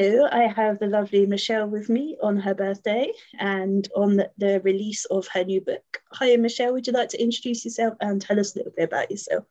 I 0.00 0.50
have 0.56 0.78
the 0.78 0.86
lovely 0.86 1.26
Michelle 1.26 1.66
with 1.66 1.90
me 1.90 2.16
on 2.22 2.38
her 2.38 2.54
birthday 2.54 3.12
and 3.38 3.86
on 3.94 4.16
the, 4.16 4.30
the 4.38 4.60
release 4.64 5.04
of 5.06 5.28
her 5.34 5.44
new 5.44 5.60
book. 5.60 6.00
Hi, 6.12 6.34
Michelle. 6.36 6.72
Would 6.72 6.86
you 6.86 6.94
like 6.94 7.10
to 7.10 7.22
introduce 7.22 7.66
yourself 7.66 7.98
and 8.00 8.18
tell 8.18 8.40
us 8.40 8.54
a 8.54 8.60
little 8.60 8.72
bit 8.74 8.84
about 8.84 9.10
yourself? 9.10 9.44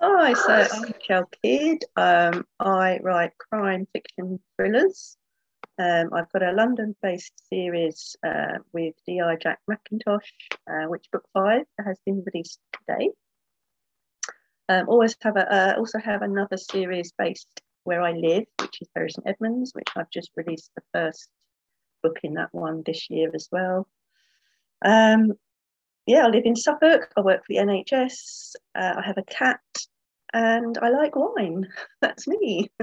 Hi, 0.00 0.32
so 0.32 0.76
I'm 0.78 0.94
Michelle 0.98 1.28
Kidd. 1.42 1.84
Um, 1.94 2.46
I 2.58 2.98
write 3.02 3.36
crime 3.36 3.86
fiction 3.92 4.40
thrillers. 4.56 5.18
Um, 5.78 6.08
I've 6.14 6.32
got 6.32 6.42
a 6.42 6.52
London-based 6.52 7.34
series 7.50 8.16
uh, 8.26 8.60
with 8.72 8.94
D.I. 9.06 9.36
Jack 9.36 9.58
Mackintosh, 9.70 10.32
uh, 10.70 10.88
which 10.88 11.04
book 11.12 11.24
five 11.34 11.66
has 11.84 11.98
been 12.06 12.24
released 12.32 12.60
today. 12.72 13.10
Um, 14.70 14.88
always 14.88 15.16
have 15.20 15.36
a, 15.36 15.52
uh, 15.52 15.74
also 15.76 15.98
have 15.98 16.22
another 16.22 16.56
series 16.56 17.12
based 17.12 17.60
where 17.86 18.02
I 18.02 18.12
live, 18.12 18.44
which 18.60 18.82
is 18.82 18.88
Bury 18.94 19.10
St 19.10 19.26
Edmunds, 19.26 19.72
which 19.74 19.88
I've 19.96 20.10
just 20.10 20.30
released 20.36 20.70
the 20.74 20.82
first 20.92 21.28
book 22.02 22.18
in 22.22 22.34
that 22.34 22.52
one 22.52 22.82
this 22.84 23.08
year 23.10 23.30
as 23.34 23.48
well. 23.50 23.88
Um, 24.84 25.32
yeah, 26.06 26.26
I 26.26 26.28
live 26.28 26.44
in 26.44 26.56
Suffolk. 26.56 27.12
I 27.16 27.20
work 27.20 27.40
for 27.40 27.46
the 27.48 27.60
NHS. 27.60 28.56
Uh, 28.74 28.94
I 28.98 29.02
have 29.06 29.18
a 29.18 29.22
cat, 29.22 29.60
and 30.32 30.76
I 30.78 30.90
like 30.90 31.16
wine. 31.16 31.68
That's 32.00 32.26
me. 32.26 32.70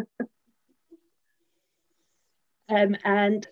um, 2.69 2.95
and 3.03 3.47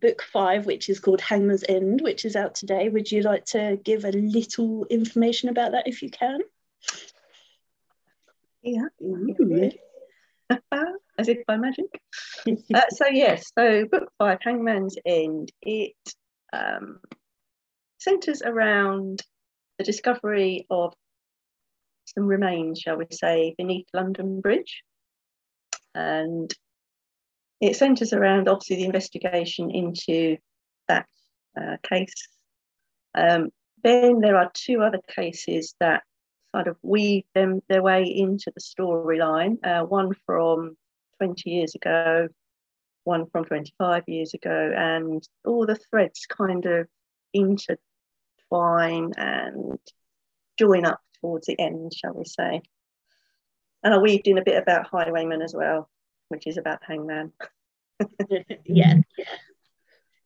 book 0.00 0.22
five, 0.22 0.66
which 0.66 0.88
is 0.88 1.00
called 1.00 1.20
Hangman's 1.20 1.64
End, 1.68 2.00
which 2.00 2.24
is 2.24 2.36
out 2.36 2.54
today. 2.54 2.88
Would 2.88 3.10
you 3.10 3.22
like 3.22 3.44
to 3.46 3.78
give 3.82 4.04
a 4.04 4.10
little 4.10 4.84
information 4.86 5.48
about 5.48 5.72
that 5.72 5.88
if 5.88 6.02
you 6.02 6.10
can? 6.10 6.40
Yeah. 8.62 8.88
As 11.18 11.28
if 11.28 11.44
by 11.46 11.56
magic. 11.56 11.86
uh, 12.74 12.80
so 12.90 13.06
yes, 13.10 13.50
so 13.56 13.86
book 13.86 14.10
five, 14.18 14.38
Hangman's 14.40 14.96
End, 15.06 15.50
it 15.62 15.94
um, 16.52 17.00
centres 17.98 18.42
around 18.42 19.22
the 19.78 19.84
discovery 19.84 20.66
of 20.70 20.92
some 22.04 22.26
remains, 22.26 22.80
shall 22.80 22.96
we 22.96 23.06
say, 23.10 23.54
beneath 23.56 23.86
London 23.94 24.40
Bridge. 24.40 24.82
And 25.94 26.52
it 27.60 27.76
centres 27.76 28.12
around 28.12 28.48
obviously 28.48 28.76
the 28.76 28.84
investigation 28.84 29.70
into 29.70 30.36
that 30.88 31.06
uh, 31.60 31.76
case. 31.82 32.28
Um, 33.14 33.50
then 33.82 34.20
there 34.20 34.36
are 34.36 34.50
two 34.52 34.82
other 34.82 35.00
cases 35.14 35.74
that 35.80 36.02
sort 36.54 36.68
of 36.68 36.76
weave 36.82 37.24
them 37.34 37.60
their 37.68 37.82
way 37.82 38.04
into 38.04 38.52
the 38.54 38.60
storyline. 38.60 39.58
Uh, 39.64 39.84
one 39.84 40.12
from 40.24 40.76
20 41.18 41.50
years 41.50 41.74
ago, 41.74 42.28
one 43.02 43.26
from 43.26 43.44
25 43.44 44.04
years 44.06 44.34
ago, 44.34 44.72
and 44.76 45.26
all 45.44 45.66
the 45.66 45.74
threads 45.90 46.26
kind 46.26 46.64
of 46.64 46.86
intertwine 47.32 49.12
and 49.16 49.78
join 50.56 50.84
up 50.84 51.00
towards 51.20 51.48
the 51.48 51.58
end, 51.58 51.92
shall 51.92 52.14
we 52.14 52.24
say. 52.24 52.62
And 53.82 53.92
I 53.92 53.98
weaved 53.98 54.28
in 54.28 54.38
a 54.38 54.44
bit 54.44 54.62
about 54.62 54.86
Highwayman 54.86 55.42
as 55.42 55.54
well, 55.54 55.90
which 56.28 56.46
is 56.46 56.56
about 56.56 56.78
Hangman. 56.86 57.32
yeah, 58.64 58.96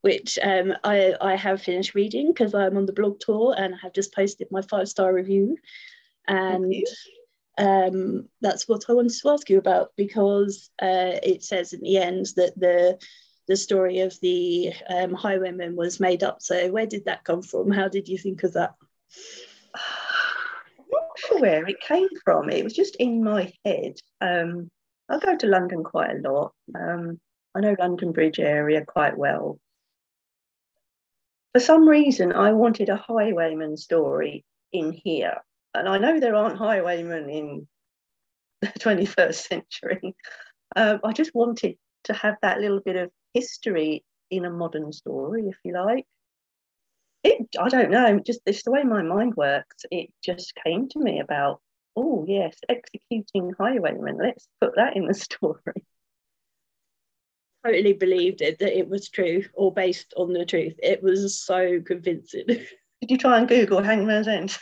which 0.01 0.37
um, 0.43 0.73
I, 0.83 1.15
I 1.19 1.35
have 1.35 1.61
finished 1.61 1.95
reading 1.95 2.33
because 2.33 2.53
I'm 2.53 2.77
on 2.77 2.85
the 2.85 2.93
blog 2.93 3.19
tour 3.19 3.55
and 3.57 3.73
I 3.73 3.77
have 3.83 3.93
just 3.93 4.13
posted 4.13 4.47
my 4.51 4.61
five 4.61 4.87
star 4.87 5.13
review. 5.13 5.57
And 6.29 6.73
um, 7.57 8.29
that's 8.39 8.67
what 8.67 8.85
I 8.87 8.93
wanted 8.93 9.13
to 9.19 9.29
ask 9.29 9.49
you 9.49 9.57
about 9.57 9.91
because 9.97 10.69
uh, 10.81 11.19
it 11.21 11.43
says 11.43 11.73
in 11.73 11.81
the 11.81 11.97
end 11.97 12.27
that 12.37 12.57
the 12.57 12.97
the 13.47 13.57
story 13.57 14.01
of 14.01 14.15
the 14.21 14.71
um, 14.89 15.11
highwayman 15.11 15.75
was 15.75 15.99
made 15.99 16.23
up. 16.23 16.39
So 16.39 16.71
where 16.71 16.85
did 16.85 17.05
that 17.05 17.23
come 17.23 17.41
from? 17.41 17.71
How 17.71 17.87
did 17.87 18.07
you 18.07 18.15
think 18.15 18.43
of 18.43 18.53
that? 18.53 18.75
I'm 19.73 20.85
not 20.91 21.17
sure 21.17 21.41
where 21.41 21.67
it 21.67 21.81
came 21.81 22.09
from. 22.23 22.51
It 22.51 22.63
was 22.63 22.73
just 22.73 22.95
in 22.97 23.23
my 23.23 23.51
head. 23.65 23.95
Um, 24.21 24.69
I 25.09 25.17
go 25.17 25.35
to 25.35 25.47
London 25.47 25.83
quite 25.83 26.11
a 26.11 26.31
lot. 26.31 26.53
Um, 26.75 27.19
I 27.55 27.61
know 27.61 27.75
London 27.79 28.11
Bridge 28.11 28.39
area 28.39 28.85
quite 28.85 29.17
well. 29.17 29.59
For 31.53 31.59
some 31.59 31.89
reason, 31.89 32.31
I 32.31 32.53
wanted 32.53 32.89
a 32.89 32.97
highwayman 32.97 33.77
story 33.77 34.45
in 34.71 34.91
here 34.91 35.41
and 35.73 35.87
I 35.87 35.97
know 35.97 36.19
there 36.19 36.35
aren't 36.35 36.57
highwaymen 36.57 37.29
in 37.29 37.67
the 38.61 38.67
21st 38.67 39.35
century. 39.35 40.15
Um, 40.75 40.99
I 41.03 41.13
just 41.13 41.33
wanted 41.33 41.77
to 42.05 42.13
have 42.13 42.35
that 42.41 42.59
little 42.59 42.81
bit 42.81 42.95
of 42.95 43.11
history 43.33 44.03
in 44.29 44.45
a 44.45 44.49
modern 44.49 44.91
story, 44.91 45.43
if 45.47 45.57
you 45.63 45.73
like. 45.73 46.05
It, 47.23 47.47
I 47.59 47.69
don't 47.69 47.91
know, 47.91 48.19
just 48.19 48.39
this 48.45 48.63
the 48.63 48.71
way 48.71 48.83
my 48.83 49.01
mind 49.01 49.35
works, 49.35 49.85
it 49.91 50.09
just 50.23 50.53
came 50.63 50.87
to 50.89 50.99
me 50.99 51.19
about, 51.19 51.59
oh, 51.95 52.25
yes, 52.27 52.57
executing 52.69 53.53
highwaymen. 53.59 54.17
Let's 54.17 54.47
put 54.61 54.75
that 54.75 54.95
in 54.95 55.05
the 55.05 55.13
story. 55.15 55.85
Totally 57.65 57.93
believed 57.93 58.41
it 58.41 58.59
that 58.59 58.77
it 58.77 58.87
was 58.87 59.09
true 59.09 59.43
or 59.53 59.73
based 59.73 60.13
on 60.15 60.31
the 60.31 60.45
truth. 60.45 60.75
It 60.81 61.03
was 61.03 61.41
so 61.43 61.81
convincing. 61.85 62.45
Did 62.47 63.11
you 63.11 63.17
try 63.17 63.37
and 63.37 63.47
Google 63.49 63.81
Hangman's 63.81 64.29
End? 64.29 64.57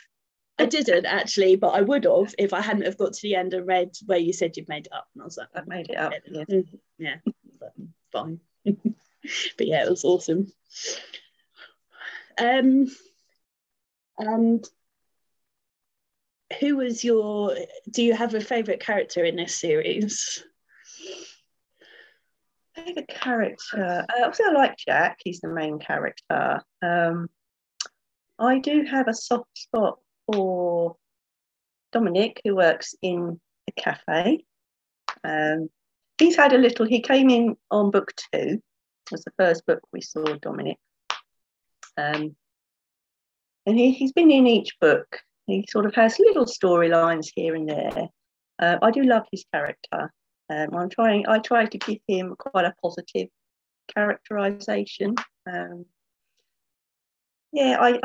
I 0.59 0.66
didn't 0.66 1.06
actually, 1.06 1.56
but 1.56 1.69
I 1.69 1.81
would 1.81 2.06
have 2.06 2.34
if 2.40 2.53
I 2.53 2.62
hadn't 2.62 2.85
have 2.85 2.97
got 2.97 3.13
to 3.13 3.22
the 3.22 3.35
end 3.35 3.53
and 3.53 3.68
read 3.68 3.91
where 4.06 4.18
you 4.18 4.34
said 4.34 4.57
you'd 4.57 4.69
made 4.69 4.88
it 4.88 4.94
up. 4.94 5.07
And 5.13 5.22
I 5.22 5.25
was 5.25 5.38
like, 5.38 5.50
I've 5.56 5.68
made 5.68 5.90
it 5.90 5.97
up. 5.97 6.13
Yeah, 6.25 6.62
yeah. 6.97 7.16
But, 7.59 7.73
fine. 8.12 8.40
but 8.66 9.67
yeah, 9.67 9.85
it 9.85 9.90
was 9.90 10.03
awesome. 10.03 10.51
Um, 12.40 12.88
and 14.17 14.67
who 16.59 16.78
was 16.78 17.03
your? 17.03 17.56
Do 17.91 18.03
you 18.03 18.13
have 18.13 18.34
a 18.34 18.41
favorite 18.41 18.79
character 18.79 19.23
in 19.23 19.35
this 19.35 19.56
series? 19.56 20.44
Favorite 22.75 23.07
character? 23.07 24.06
Uh, 24.09 24.23
obviously, 24.23 24.46
I 24.46 24.50
also 24.50 24.59
like 24.59 24.78
Jack. 24.78 25.19
He's 25.23 25.40
the 25.40 25.50
main 25.50 25.78
character. 25.78 26.62
Um, 26.81 27.29
I 28.40 28.59
do 28.59 28.84
have 28.84 29.07
a 29.07 29.13
soft 29.13 29.56
spot 29.56 30.00
for 30.32 30.96
Dominic, 31.92 32.42
who 32.44 32.56
works 32.56 32.96
in 33.02 33.40
a 33.68 33.82
cafe. 33.82 34.46
Um, 35.24 35.70
he's 36.18 36.36
had 36.36 36.54
a 36.54 36.58
little, 36.58 36.86
he 36.86 37.02
came 37.02 37.30
in 37.30 37.58
on 37.72 37.92
book 37.92 38.12
two, 38.34 38.62
was 39.12 39.24
the 39.24 39.34
first 39.38 39.66
book 39.66 39.82
we 39.92 40.02
saw 40.02 40.24
Dominic. 40.42 40.78
Um, 41.98 42.36
and 43.66 43.78
he, 43.78 43.92
he's 43.92 44.14
been 44.14 44.32
in 44.32 44.48
each 44.48 44.80
book. 44.80 45.20
He 45.46 45.66
sort 45.70 45.86
of 45.86 45.96
has 45.96 46.20
little 46.20 46.46
storylines 46.46 47.28
here 47.34 47.56
and 47.56 47.70
there. 47.70 48.09
Uh, 48.59 48.78
I 48.82 48.92
do 48.92 49.04
love 49.04 49.24
his 49.32 49.46
character. 49.54 50.12
Um, 50.50 50.70
I'm 50.76 50.90
trying. 50.90 51.28
I 51.28 51.40
try 51.40 51.66
to 51.66 51.78
give 51.78 52.00
him 52.08 52.36
quite 52.38 52.66
a 52.66 52.74
positive 52.82 53.28
characterization. 53.94 55.16
Um, 55.52 55.86
yeah, 57.52 57.78
I 57.80 58.00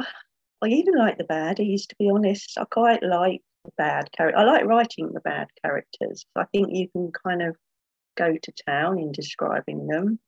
I 0.63 0.69
even 0.69 0.95
like 0.95 1.19
the 1.19 1.25
baddies, 1.25 1.89
to 1.89 1.97
be 1.99 2.09
honest. 2.09 2.57
I 2.59 2.65
quite 2.65 3.03
like 3.03 3.43
the 3.65 3.73
bad 3.77 4.11
character. 4.13 4.39
I 4.39 4.45
like 4.45 4.65
writing 4.65 5.13
the 5.13 5.21
bad 5.21 5.49
characters. 5.63 6.25
I 6.37 6.45
think 6.45 6.69
you 6.71 6.89
can 6.89 7.11
kind 7.11 7.43
of 7.43 7.57
go 8.17 8.37
to 8.37 8.53
town 8.67 8.99
in 8.99 9.11
describing 9.11 9.87
them 9.87 10.19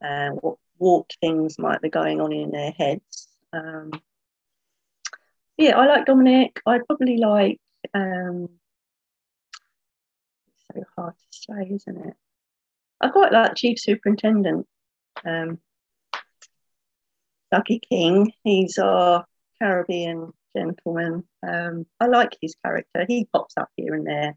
and 0.00 0.38
uh, 0.38 0.40
what 0.40 0.58
warped 0.78 1.18
things 1.20 1.58
might 1.58 1.82
be 1.82 1.90
going 1.90 2.20
on 2.20 2.32
in 2.32 2.50
their 2.50 2.70
heads. 2.70 3.28
Um, 3.52 3.90
yeah, 5.56 5.76
I 5.76 5.86
like 5.86 6.06
Dominic. 6.06 6.60
I 6.66 6.78
probably 6.86 7.18
like. 7.18 7.60
Um, 7.94 8.48
so 10.72 10.84
hard 10.96 11.14
to 11.14 11.38
say, 11.38 11.74
isn't 11.74 12.06
it? 12.06 12.14
I 13.00 13.08
quite 13.08 13.32
like 13.32 13.54
Chief 13.54 13.78
Superintendent 13.78 14.66
um, 15.24 15.58
Dougie 17.52 17.80
King. 17.88 18.32
He's 18.44 18.78
our 18.78 19.26
Caribbean 19.60 20.32
gentleman. 20.56 21.24
Um, 21.46 21.86
I 22.00 22.06
like 22.06 22.36
his 22.40 22.54
character. 22.64 23.04
He 23.06 23.28
pops 23.32 23.54
up 23.56 23.68
here 23.76 23.94
and 23.94 24.06
there 24.06 24.36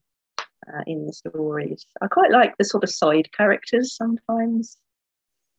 uh, 0.67 0.81
in 0.87 1.05
the 1.05 1.13
stories. 1.13 1.85
I 2.01 2.07
quite 2.07 2.31
like 2.31 2.57
the 2.57 2.65
sort 2.65 2.83
of 2.83 2.89
side 2.89 3.31
characters 3.31 3.95
sometimes. 3.95 4.77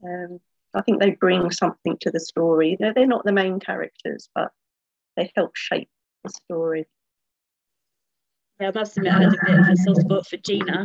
Um, 0.04 0.40
I 0.74 0.82
think 0.82 1.00
they 1.00 1.10
bring 1.10 1.50
something 1.50 1.96
to 2.00 2.10
the 2.10 2.20
story. 2.20 2.76
They're, 2.78 2.94
they're 2.94 3.06
not 3.06 3.24
the 3.24 3.32
main 3.32 3.60
characters, 3.60 4.28
but 4.34 4.50
they 5.16 5.30
help 5.36 5.54
shape 5.54 5.90
the 6.24 6.30
story. 6.30 6.86
Yeah, 8.60 8.68
I 8.68 8.72
must 8.72 8.96
admit, 8.96 9.12
I 9.12 9.22
had 9.22 9.34
a 9.34 9.46
bit 9.46 9.58
of 9.58 9.68
a 9.68 9.76
soft 9.76 10.00
spot 10.00 10.26
for 10.26 10.36
Gina. 10.38 10.84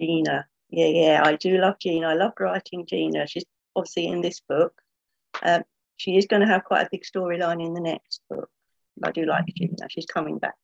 Gina, 0.00 0.46
yeah, 0.70 0.86
yeah, 0.86 1.22
I 1.24 1.36
do 1.36 1.58
love 1.58 1.78
Gina. 1.78 2.08
I 2.08 2.14
love 2.14 2.32
writing 2.40 2.86
Gina. 2.86 3.26
She's 3.26 3.44
obviously 3.74 4.06
in 4.06 4.20
this 4.20 4.40
book. 4.40 4.72
Um, 5.42 5.62
she 5.96 6.16
is 6.16 6.26
going 6.26 6.42
to 6.42 6.48
have 6.48 6.64
quite 6.64 6.86
a 6.86 6.88
big 6.90 7.04
storyline 7.04 7.64
in 7.64 7.74
the 7.74 7.80
next 7.80 8.20
book. 8.28 8.48
I 9.02 9.10
do 9.10 9.24
like 9.24 9.46
Gina. 9.46 9.88
She's 9.88 10.06
coming 10.06 10.38
back. 10.38 10.54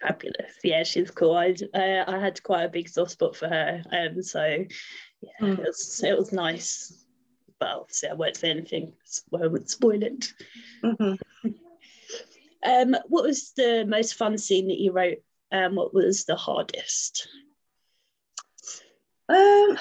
Fabulous. 0.00 0.52
Yeah, 0.62 0.84
she's 0.84 1.10
cool. 1.10 1.36
I 1.36 1.56
uh, 1.74 2.04
I 2.06 2.18
had 2.18 2.42
quite 2.42 2.64
a 2.64 2.68
big 2.68 2.88
soft 2.88 3.12
spot 3.12 3.34
for 3.34 3.48
her. 3.48 3.82
Um, 3.90 4.22
so 4.22 4.44
yeah, 4.44 5.30
mm. 5.40 5.58
it 5.58 5.64
was 5.66 6.02
it 6.04 6.16
was 6.16 6.32
nice. 6.32 7.04
But 7.58 7.70
obviously 7.70 8.08
I 8.10 8.14
won't 8.14 8.36
say 8.36 8.50
anything, 8.50 8.92
I 9.34 9.48
won't 9.48 9.68
spoil 9.68 10.00
it. 10.00 10.32
Mm-hmm. 10.84 11.48
um, 12.64 12.96
what 13.08 13.24
was 13.24 13.52
the 13.56 13.84
most 13.88 14.14
fun 14.14 14.38
scene 14.38 14.68
that 14.68 14.78
you 14.78 14.92
wrote? 14.92 15.18
And 15.50 15.66
um, 15.66 15.74
what 15.74 15.92
was 15.92 16.24
the 16.24 16.36
hardest? 16.36 17.26
Um, 19.28 19.76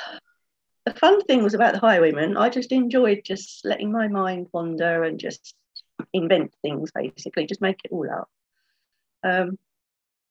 the 0.88 0.94
fun 0.94 1.22
thing 1.24 1.44
was 1.44 1.54
about 1.54 1.74
the 1.74 1.81
highwayman. 1.81 2.38
I 2.38 2.48
just 2.48 2.72
enjoyed 2.72 3.24
just 3.25 3.66
letting 3.66 3.92
my 3.92 4.07
mind 4.07 4.48
wander 4.54 5.04
and 5.04 5.19
just 5.19 5.54
invent 6.13 6.54
things, 6.62 6.92
basically, 6.95 7.45
just 7.45 7.62
make 7.62 7.81
it 7.84 7.92
all 7.92 8.10
up. 8.10 8.30
Um, 9.22 9.60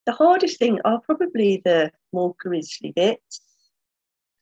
the 0.07 0.13
hardest 0.13 0.59
thing 0.59 0.81
are 0.87 1.01
probably 1.01 1.61
the 1.63 1.93
more 2.11 2.35
grisly 2.39 2.93
bits. 2.93 3.43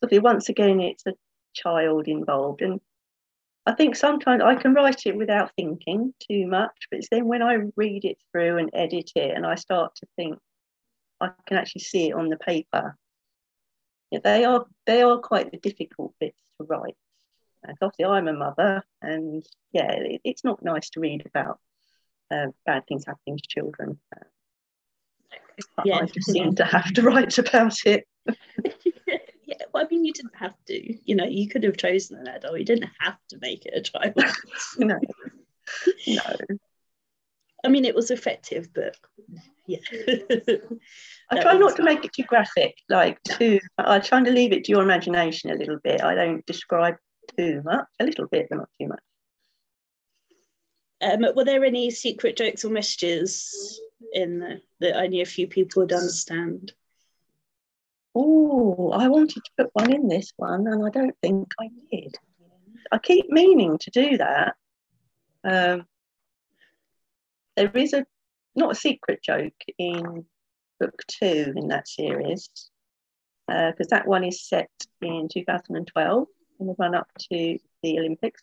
Because 0.00 0.20
once 0.20 0.48
again, 0.48 0.80
it's 0.80 1.04
a 1.04 1.14
child 1.52 2.06
involved, 2.06 2.62
and 2.62 2.80
I 3.66 3.72
think 3.72 3.96
sometimes 3.96 4.40
I 4.40 4.54
can 4.54 4.72
write 4.72 5.06
it 5.06 5.16
without 5.16 5.50
thinking 5.56 6.14
too 6.30 6.46
much, 6.46 6.76
but 6.92 6.98
it's 6.98 7.08
then 7.10 7.26
when 7.26 7.42
I 7.42 7.58
read 7.74 8.04
it 8.04 8.18
through 8.30 8.58
and 8.58 8.70
edit 8.72 9.10
it, 9.16 9.34
and 9.34 9.44
I 9.44 9.56
start 9.56 9.96
to 9.96 10.06
think, 10.14 10.38
I 11.20 11.30
can 11.46 11.56
actually 11.56 11.80
see 11.80 12.10
it 12.10 12.14
on 12.14 12.28
the 12.28 12.36
paper. 12.36 12.96
Yeah, 14.14 14.20
they 14.22 14.44
are 14.44 14.64
they 14.86 15.02
are 15.02 15.18
quite 15.18 15.50
the 15.50 15.56
difficult 15.56 16.14
bits 16.20 16.38
to 16.60 16.66
write. 16.66 16.96
And 17.64 17.76
obviously, 17.82 18.04
I'm 18.04 18.28
a 18.28 18.32
mother, 18.32 18.84
and 19.02 19.44
yeah, 19.72 19.90
it, 19.90 20.20
it's 20.22 20.44
not 20.44 20.62
nice 20.62 20.88
to 20.90 21.00
read 21.00 21.26
about 21.26 21.58
uh, 22.30 22.46
bad 22.64 22.86
things 22.86 23.06
happening 23.06 23.38
to 23.38 23.48
children. 23.48 23.98
Uh, 24.14 25.82
yeah. 25.84 25.96
I 25.96 26.06
just 26.06 26.30
seem 26.30 26.54
to 26.54 26.64
have 26.64 26.92
to 26.92 27.02
write 27.02 27.38
about 27.38 27.74
it. 27.86 28.06
yeah, 29.46 29.56
well, 29.72 29.84
I 29.84 29.88
mean, 29.90 30.04
you 30.04 30.12
didn't 30.12 30.36
have 30.36 30.54
to. 30.68 30.94
You 31.04 31.16
know, 31.16 31.26
you 31.26 31.48
could 31.48 31.64
have 31.64 31.76
chosen 31.76 32.16
an 32.16 32.28
adult. 32.28 32.56
You 32.56 32.64
didn't 32.64 32.90
have 33.00 33.18
to 33.30 33.38
make 33.40 33.66
it 33.66 33.74
a 33.74 33.80
child. 33.80 34.14
no, 34.78 35.00
no. 36.06 36.22
I 37.64 37.68
mean, 37.68 37.84
it 37.84 37.96
was 37.96 38.12
effective, 38.12 38.68
but 38.72 38.96
yeah. 39.66 39.78
I 41.30 41.40
try 41.40 41.54
not 41.54 41.76
to 41.76 41.82
make 41.82 42.04
it 42.04 42.12
too 42.12 42.24
graphic, 42.24 42.76
like 42.88 43.22
too. 43.22 43.60
I 43.78 43.98
try 43.98 44.22
to 44.22 44.30
leave 44.30 44.52
it 44.52 44.64
to 44.64 44.72
your 44.72 44.82
imagination 44.82 45.50
a 45.50 45.54
little 45.54 45.78
bit. 45.82 46.02
I 46.02 46.14
don't 46.14 46.44
describe 46.46 46.96
too 47.36 47.62
much, 47.64 47.86
a 48.00 48.04
little 48.04 48.26
bit, 48.26 48.48
but 48.50 48.56
not 48.56 48.68
too 48.80 48.88
much. 48.88 49.00
Um, 51.00 51.26
were 51.34 51.44
there 51.44 51.64
any 51.64 51.90
secret 51.90 52.36
jokes 52.36 52.64
or 52.64 52.70
messages 52.70 53.80
in 54.12 54.38
the, 54.38 54.60
that 54.80 54.96
only 54.96 55.20
a 55.20 55.26
few 55.26 55.46
people 55.46 55.82
would 55.82 55.92
understand? 55.92 56.72
Oh, 58.14 58.90
I 58.92 59.08
wanted 59.08 59.42
to 59.44 59.50
put 59.58 59.70
one 59.72 59.92
in 59.92 60.08
this 60.08 60.32
one, 60.36 60.66
and 60.66 60.86
I 60.86 60.90
don't 60.90 61.16
think 61.20 61.48
I 61.60 61.68
did. 61.90 62.16
I 62.92 62.98
keep 62.98 63.28
meaning 63.28 63.78
to 63.78 63.90
do 63.90 64.18
that. 64.18 64.54
Um, 65.42 65.86
there 67.56 67.70
is 67.74 67.92
a 67.92 68.06
not 68.56 68.72
a 68.72 68.74
secret 68.74 69.22
joke 69.22 69.52
in 69.78 70.24
book 70.80 71.02
two 71.08 71.52
in 71.56 71.68
that 71.68 71.88
series 71.88 72.48
because 73.46 73.86
uh, 73.88 73.90
that 73.90 74.06
one 74.06 74.24
is 74.24 74.46
set 74.46 74.70
in 75.02 75.28
2012 75.32 76.26
in 76.60 76.66
the 76.66 76.74
run 76.78 76.94
up 76.94 77.08
to 77.18 77.58
the 77.82 77.98
Olympics. 77.98 78.42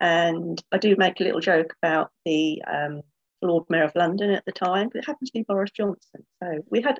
And 0.00 0.62
I 0.70 0.78
do 0.78 0.94
make 0.96 1.20
a 1.20 1.24
little 1.24 1.40
joke 1.40 1.74
about 1.82 2.10
the 2.24 2.62
um, 2.66 3.00
Lord 3.42 3.64
Mayor 3.68 3.84
of 3.84 3.92
London 3.94 4.30
at 4.30 4.44
the 4.44 4.52
time, 4.52 4.88
but 4.92 4.98
it 4.98 5.06
happens 5.06 5.30
to 5.30 5.38
be 5.38 5.44
Boris 5.46 5.70
Johnson. 5.70 6.24
So 6.42 6.64
we 6.70 6.82
had 6.82 6.98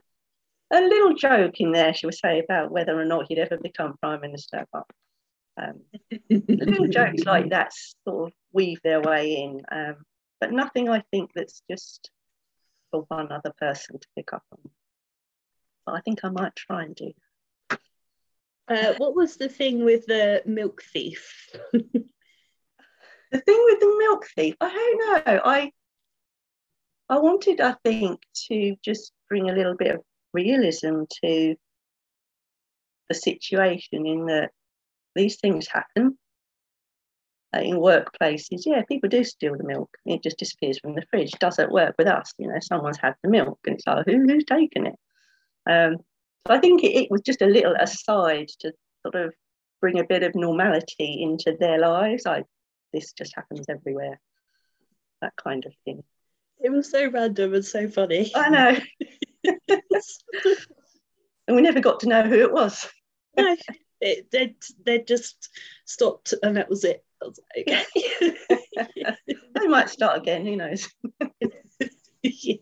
a 0.73 0.81
little 0.81 1.15
joke 1.15 1.61
in 1.61 1.73
there, 1.73 1.95
she 1.95 2.07
would 2.07 2.15
say, 2.15 2.41
about 2.41 2.73
whether 2.73 2.99
or 2.99 3.05
not 3.05 3.27
he'd 3.29 3.39
ever 3.39 3.59
become 3.59 3.97
Prime 4.01 4.21
Minister. 4.23 4.67
But 4.73 4.85
um, 5.59 5.83
little 6.31 6.89
jokes 6.89 7.25
like 7.25 7.51
that 7.51 7.73
sort 8.07 8.29
of 8.29 8.33
weave 8.53 8.81
their 8.83 9.01
way 9.01 9.37
in, 9.37 9.63
um, 9.71 9.97
but 10.41 10.53
nothing 10.53 10.89
I 10.89 11.03
think 11.11 11.31
that's 11.35 11.63
just 11.71 12.11
for 12.91 13.05
one 13.09 13.33
other 13.33 13.53
person 13.59 13.99
to 13.99 14.07
pick 14.17 14.33
up 14.33 14.45
on. 14.53 14.71
But 15.85 15.97
I 15.97 16.01
think 16.01 16.25
I 16.25 16.31
might 16.31 16.57
try 16.57 16.85
and 16.85 16.95
do. 16.95 17.13
Uh, 18.69 18.95
what 18.99 19.15
was 19.15 19.37
the 19.37 19.49
thing 19.49 19.85
with 19.85 20.07
the 20.07 20.43
milk 20.45 20.83
thief? 20.83 21.51
the 21.73 21.81
thing 23.33 23.63
with 23.65 23.81
the 23.81 23.97
milk 23.99 24.27
thief, 24.35 24.57
I 24.61 24.69
don't 24.69 25.27
know. 25.27 25.43
I 25.45 25.73
I 27.09 27.19
wanted, 27.19 27.61
I 27.61 27.77
think, 27.85 28.21
to 28.49 28.75
just 28.85 29.13
bring 29.29 29.49
a 29.49 29.55
little 29.55 29.77
bit 29.77 29.95
of 29.95 30.03
realism 30.33 31.05
to 31.25 31.55
the 33.09 33.15
situation 33.15 34.07
in 34.07 34.27
that 34.27 34.51
these 35.15 35.37
things 35.37 35.69
happen 35.69 36.19
in 37.55 37.77
workplaces. 37.77 38.63
Yeah, 38.67 38.83
people 38.89 39.09
do 39.09 39.25
steal 39.25 39.57
the 39.57 39.65
milk. 39.65 39.91
It 40.05 40.23
just 40.23 40.39
disappears 40.39 40.79
from 40.79 40.95
the 40.95 41.05
fridge. 41.11 41.33
Doesn't 41.33 41.73
work 41.73 41.95
with 41.99 42.09
us. 42.09 42.33
You 42.39 42.49
know, 42.49 42.59
someone's 42.61 42.99
had 42.99 43.15
the 43.23 43.31
milk 43.31 43.59
and 43.67 43.77
it's 43.77 43.87
like, 43.87 44.07
who, 44.07 44.23
who's 44.27 44.45
taken 44.45 44.87
it? 44.87 44.97
Um, 45.69 45.97
so 46.47 46.55
I 46.55 46.59
think 46.59 46.85
it, 46.85 46.95
it 46.97 47.11
was 47.11 47.23
just 47.23 47.43
a 47.43 47.47
little 47.47 47.75
aside 47.75 48.49
to 48.61 48.73
sort 49.03 49.15
of 49.15 49.35
bring 49.81 49.99
a 49.99 50.05
bit 50.05 50.23
of 50.23 50.35
normality 50.35 51.23
into 51.23 51.57
their 51.59 51.79
lives. 51.79 52.25
Like 52.25 52.45
this 52.93 53.13
just 53.13 53.35
happens 53.35 53.67
everywhere, 53.69 54.21
that 55.23 55.35
kind 55.37 55.65
of 55.65 55.73
thing. 55.85 56.03
It 56.59 56.71
was 56.71 56.91
so 56.91 57.11
random 57.11 57.55
and 57.55 57.65
so 57.65 57.89
funny. 57.89 58.33
I 58.35 58.49
know. 58.49 58.79
and 61.47 61.57
we 61.57 61.63
never 61.63 61.81
got 61.81 62.01
to 62.01 62.09
know 62.09 62.23
who 62.23 62.41
it 62.41 62.53
was. 62.53 62.89
no, 63.37 63.57
it, 64.01 64.31
they 64.31 64.55
they 64.85 65.01
just 65.01 65.49
stopped 65.85 66.35
and 66.43 66.57
that 66.57 66.71
was 66.71 66.85
it. 66.85 67.05
I 67.23 67.27
was 67.27 67.41
like, 67.57 69.17
they 69.55 69.69
might 69.69 69.91
start 69.91 70.19
again. 70.19 70.45
Who 70.45 70.57
knows? 70.57 70.89
yeah. 72.23 72.57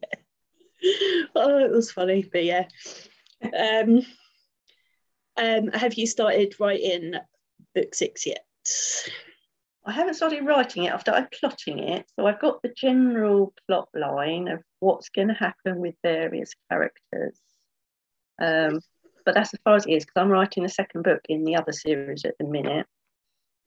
Oh, 1.35 1.59
it 1.59 1.71
was 1.71 1.91
funny, 1.91 2.29
but 2.31 2.45
yeah. 2.45 2.67
Um, 3.43 4.03
um, 5.37 5.69
have 5.69 5.95
you 5.95 6.07
started 6.07 6.55
writing 6.61 7.15
book 7.75 7.95
six 7.95 8.27
yet? 8.27 8.45
I 9.87 9.93
haven't 9.93 10.15
started 10.15 10.47
writing 10.47 10.85
it. 10.85 10.93
I've 10.93 11.03
started 11.03 11.31
plotting 11.39 11.79
it. 11.79 12.07
So 12.17 12.27
I've 12.27 12.41
got 12.41 12.63
the 12.63 12.73
general 12.75 13.53
plot 13.67 13.89
line 13.95 14.49
of 14.49 14.63
what's 14.81 15.11
going 15.11 15.29
to 15.29 15.35
happen 15.35 15.79
with 15.79 15.95
various 16.03 16.53
characters. 16.71 17.39
Um, 18.41 18.81
but 19.27 19.35
that's 19.35 19.53
as 19.53 19.61
far 19.63 19.75
as 19.77 19.87
it 19.87 19.93
is 19.93 20.05
because 20.05 20.23
I'm 20.23 20.31
writing 20.31 20.63
the 20.63 20.69
second 20.69 21.03
book 21.03 21.21
in 21.29 21.45
the 21.45 21.57
other 21.57 21.73
series 21.73 22.25
at 22.25 22.35
the 22.39 22.47
minute. 22.47 22.87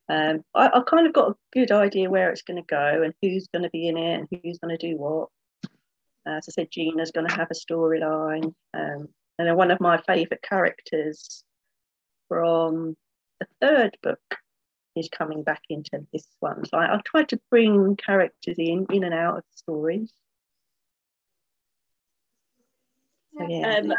Um, 0.08 0.42
I, 0.54 0.70
have 0.74 0.86
kind 0.86 1.06
of 1.06 1.12
got 1.12 1.30
a 1.30 1.36
good 1.52 1.70
idea 1.70 2.08
where 2.08 2.30
it's 2.30 2.42
going 2.42 2.56
to 2.56 2.66
go 2.66 3.02
and 3.02 3.12
who's 3.20 3.48
going 3.48 3.64
to 3.64 3.70
be 3.70 3.88
in 3.88 3.98
it 3.98 4.20
and 4.20 4.28
who's 4.30 4.58
going 4.58 4.76
to 4.76 4.88
do 4.88 4.96
what. 4.96 5.28
As 6.26 6.46
I 6.48 6.52
said, 6.52 6.68
Gina's 6.70 7.10
going 7.10 7.26
to 7.26 7.34
have 7.34 7.48
a 7.50 7.54
storyline. 7.54 8.54
Um, 8.74 9.08
and 9.38 9.48
then 9.48 9.56
one 9.56 9.70
of 9.70 9.80
my 9.80 9.98
favourite 10.06 10.42
characters 10.42 11.42
from 12.28 12.96
the 13.40 13.46
third 13.60 13.96
book 14.02 14.20
is 14.96 15.08
coming 15.08 15.42
back 15.42 15.62
into 15.70 16.06
this 16.12 16.26
one. 16.40 16.64
So 16.66 16.76
I, 16.76 16.92
will 16.92 17.02
try 17.04 17.24
to 17.24 17.40
bring 17.50 17.96
characters 17.96 18.56
in, 18.58 18.86
in 18.90 19.04
and 19.04 19.14
out 19.14 19.38
of 19.38 19.44
the 19.44 19.56
stories. 19.56 20.12
So, 23.38 23.46
yeah. 23.48 23.78
Um, 23.78 23.92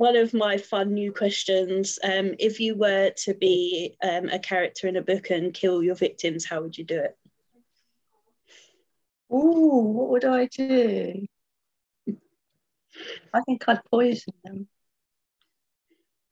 one 0.00 0.16
of 0.16 0.32
my 0.32 0.56
fun 0.56 0.94
new 0.94 1.12
questions 1.12 1.98
um, 2.02 2.34
if 2.38 2.58
you 2.58 2.74
were 2.74 3.10
to 3.10 3.34
be 3.34 3.94
um, 4.02 4.30
a 4.30 4.38
character 4.38 4.88
in 4.88 4.96
a 4.96 5.02
book 5.02 5.28
and 5.28 5.52
kill 5.52 5.82
your 5.82 5.94
victims, 5.94 6.46
how 6.46 6.62
would 6.62 6.78
you 6.78 6.84
do 6.84 6.98
it? 7.00 7.18
Oh, 9.30 9.82
what 9.82 10.08
would 10.08 10.24
I 10.24 10.46
do? 10.46 11.26
I 13.34 13.40
think 13.42 13.68
I'd 13.68 13.84
poison 13.90 14.32
them. 14.42 14.68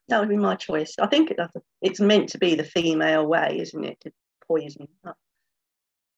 That 0.08 0.20
would 0.20 0.30
be 0.30 0.38
my 0.38 0.54
choice. 0.54 0.94
I 0.98 1.06
think 1.06 1.34
it's 1.82 2.00
meant 2.00 2.30
to 2.30 2.38
be 2.38 2.54
the 2.54 2.64
female 2.64 3.26
way, 3.26 3.58
isn't 3.60 3.84
it, 3.84 4.00
to 4.00 4.12
poison? 4.46 4.88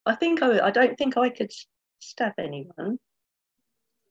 I 0.07 0.14
think 0.14 0.40
I, 0.40 0.69
I 0.69 0.71
don't 0.71 0.97
think 0.97 1.16
I 1.16 1.30
could 1.30 1.50
stab 1.99 2.35
anyone. 2.38 3.00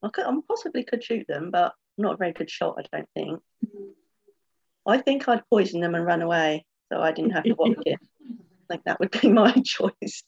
I 0.04 0.10
could, 0.10 0.26
I 0.26 0.34
possibly 0.46 0.84
could 0.84 1.06
shoot 1.06 1.26
them, 1.30 1.52
but 1.52 1.72
not 2.00 2.16
a 2.16 2.18
very 2.18 2.34
good 2.34 2.50
shot. 2.50 2.78
I 2.78 2.96
don't 2.96 3.10
think. 3.16 3.40
I 4.88 4.98
think 4.98 5.28
I'd 5.28 5.44
poison 5.50 5.82
them 5.82 5.96
and 5.96 6.06
run 6.06 6.22
away, 6.22 6.66
so 6.92 7.00
I 7.00 7.12
didn't 7.12 7.32
have 7.32 7.44
to 7.44 7.54
watch 7.54 7.78
it. 7.86 8.00
I 8.00 8.74
think 8.74 8.84
that 8.86 9.00
would 9.00 9.12
be 9.12 9.30
my 9.32 9.54
choice. 9.64 10.24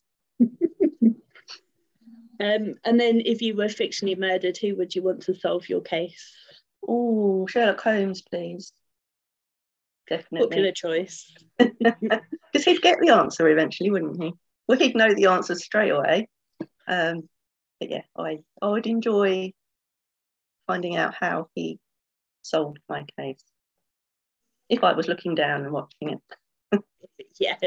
Um, 2.39 2.73
and 2.83 2.99
then, 2.99 3.21
if 3.23 3.41
you 3.41 3.55
were 3.55 3.65
fictionally 3.65 4.17
murdered, 4.17 4.57
who 4.57 4.75
would 4.75 4.95
you 4.95 5.03
want 5.03 5.23
to 5.23 5.35
solve 5.35 5.69
your 5.69 5.81
case? 5.81 6.33
Oh, 6.87 7.45
Sherlock 7.47 7.81
Holmes, 7.81 8.23
please. 8.23 8.73
Definitely. 10.09 10.47
Popular 10.47 10.71
choice. 10.71 11.33
Because 12.53 12.65
he'd 12.65 12.81
get 12.81 12.97
the 12.99 13.11
answer 13.11 13.47
eventually, 13.47 13.91
wouldn't 13.91 14.21
he? 14.21 14.33
Well, 14.67 14.77
he'd 14.77 14.93
know 14.93 15.13
the 15.13 15.27
answer 15.27 15.55
straight 15.55 15.91
away. 15.91 16.27
Um, 16.85 17.29
but 17.79 17.89
yeah, 17.89 18.01
I, 18.17 18.39
I 18.61 18.67
would 18.67 18.87
enjoy 18.87 19.53
finding 20.71 20.95
out 20.95 21.13
how 21.13 21.49
he 21.53 21.77
solved 22.43 22.79
my 22.87 23.03
case. 23.19 23.43
If 24.69 24.85
I 24.85 24.93
was 24.93 25.09
looking 25.09 25.35
down 25.35 25.65
and 25.65 25.73
watching 25.73 26.17
it. 26.71 26.81
yeah. 27.39 27.57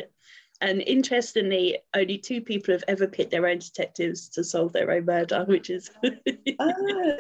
And 0.63 0.81
interestingly, 0.81 1.81
only 1.95 2.17
two 2.17 2.41
people 2.41 2.73
have 2.73 2.85
ever 2.89 3.07
picked 3.07 3.31
their 3.31 3.47
own 3.47 3.59
detectives 3.59 4.31
to 4.31 4.43
solve 4.43 4.73
their 4.73 4.91
own 4.91 5.05
murder, 5.05 5.45
which 5.47 5.69
is. 5.69 5.91
oh, 6.05 6.13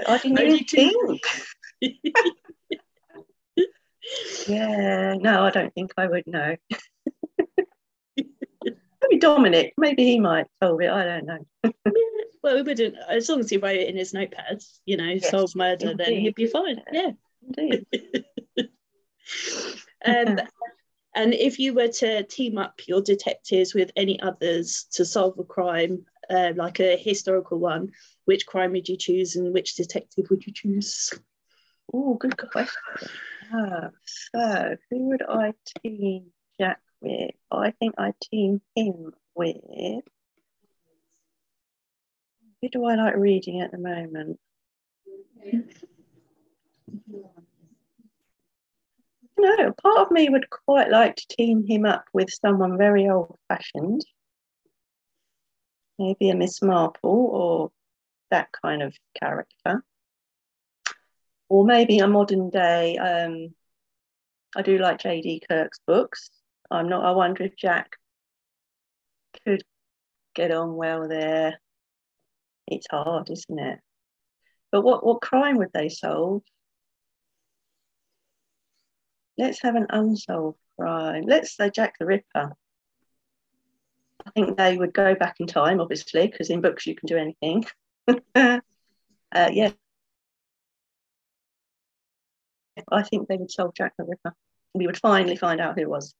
I 0.08 0.18
didn't 0.22 0.40
even 0.40 0.64
think. 0.64 1.22
yeah, 4.48 5.16
no, 5.20 5.44
I 5.44 5.50
don't 5.50 5.74
think 5.74 5.92
I 5.98 6.06
would 6.06 6.26
know. 6.26 6.56
Maybe 8.16 9.18
Dominic, 9.20 9.74
maybe 9.76 10.04
he 10.04 10.18
might 10.18 10.46
solve 10.62 10.80
it. 10.80 10.88
I 10.88 11.04
don't 11.04 11.26
know. 11.26 11.44
Well, 12.44 12.56
we 12.56 12.62
wouldn't, 12.62 12.94
as 13.08 13.30
long 13.30 13.40
as 13.40 13.48
he 13.48 13.56
wrote 13.56 13.76
it 13.76 13.88
in 13.88 13.96
his 13.96 14.12
notepad, 14.12 14.62
you 14.84 14.98
know, 14.98 15.04
yes, 15.04 15.30
solve 15.30 15.56
murder, 15.56 15.92
indeed. 15.92 16.06
then 16.06 16.14
he'd 16.20 16.34
be 16.34 16.46
fine. 16.46 16.78
Yeah. 16.92 17.12
Indeed. 17.56 17.86
um, 20.04 20.40
and 21.14 21.32
if 21.32 21.58
you 21.58 21.72
were 21.72 21.88
to 21.88 22.22
team 22.24 22.58
up 22.58 22.82
your 22.86 23.00
detectives 23.00 23.72
with 23.72 23.90
any 23.96 24.20
others 24.20 24.86
to 24.92 25.06
solve 25.06 25.38
a 25.38 25.44
crime, 25.44 26.04
uh, 26.28 26.52
like 26.54 26.80
a 26.80 26.98
historical 26.98 27.58
one, 27.58 27.92
which 28.26 28.44
crime 28.44 28.72
would 28.72 28.90
you 28.90 28.98
choose 28.98 29.36
and 29.36 29.54
which 29.54 29.74
detective 29.74 30.26
would 30.28 30.46
you 30.46 30.52
choose? 30.52 31.14
Oh, 31.94 32.14
good 32.14 32.36
question. 32.36 32.82
Ah, 33.54 33.88
so, 34.04 34.76
who 34.90 35.08
would 35.08 35.22
I 35.26 35.54
team 35.82 36.26
Jack 36.60 36.80
with? 37.00 37.30
I 37.50 37.70
think 37.70 37.94
I 37.96 38.12
team 38.20 38.60
him 38.76 39.12
with. 39.34 40.04
Who 42.64 42.70
do 42.70 42.86
I 42.86 42.94
like 42.94 43.14
reading 43.16 43.60
at 43.60 43.72
the 43.72 43.76
moment? 43.76 44.40
No, 49.36 49.72
part 49.82 49.98
of 49.98 50.10
me 50.10 50.30
would 50.30 50.48
quite 50.48 50.88
like 50.88 51.16
to 51.16 51.26
team 51.28 51.66
him 51.66 51.84
up 51.84 52.06
with 52.14 52.30
someone 52.30 52.78
very 52.78 53.06
old 53.06 53.36
fashioned. 53.48 54.00
Maybe 55.98 56.30
a 56.30 56.34
Miss 56.34 56.62
Marple 56.62 57.10
or 57.10 57.70
that 58.30 58.48
kind 58.64 58.82
of 58.82 58.96
character. 59.20 59.84
Or 61.50 61.66
maybe 61.66 61.98
a 61.98 62.08
modern 62.08 62.48
day. 62.48 62.96
Um, 62.96 63.54
I 64.56 64.62
do 64.62 64.78
like 64.78 65.00
J.D. 65.00 65.42
Kirk's 65.50 65.80
books. 65.86 66.30
I'm 66.70 66.88
not, 66.88 67.04
I 67.04 67.10
wonder 67.10 67.42
if 67.42 67.56
Jack 67.58 67.98
could 69.44 69.62
get 70.34 70.50
on 70.50 70.76
well 70.76 71.06
there. 71.06 71.60
It's 72.66 72.86
hard, 72.90 73.30
isn't 73.30 73.58
it? 73.58 73.80
But 74.72 74.82
what, 74.82 75.04
what 75.04 75.20
crime 75.20 75.58
would 75.58 75.72
they 75.72 75.88
solve? 75.88 76.42
Let's 79.36 79.60
have 79.62 79.74
an 79.74 79.86
unsolved 79.90 80.58
crime. 80.78 81.24
Let's 81.26 81.56
say 81.56 81.70
Jack 81.70 81.94
the 81.98 82.06
Ripper. 82.06 82.52
I 84.26 84.30
think 84.30 84.56
they 84.56 84.76
would 84.76 84.94
go 84.94 85.14
back 85.14 85.36
in 85.40 85.46
time, 85.46 85.80
obviously, 85.80 86.26
because 86.26 86.50
in 86.50 86.60
books 86.60 86.86
you 86.86 86.94
can 86.94 87.06
do 87.06 87.16
anything. 87.16 87.64
uh, 88.34 88.60
yeah. 89.52 89.72
I 92.90 93.02
think 93.02 93.28
they 93.28 93.36
would 93.36 93.50
solve 93.50 93.74
Jack 93.74 93.92
the 93.98 94.04
Ripper. 94.04 94.34
We 94.74 94.86
would 94.86 94.98
finally 94.98 95.36
find 95.36 95.60
out 95.60 95.74
who 95.74 95.82
it 95.82 95.90
was. 95.90 96.14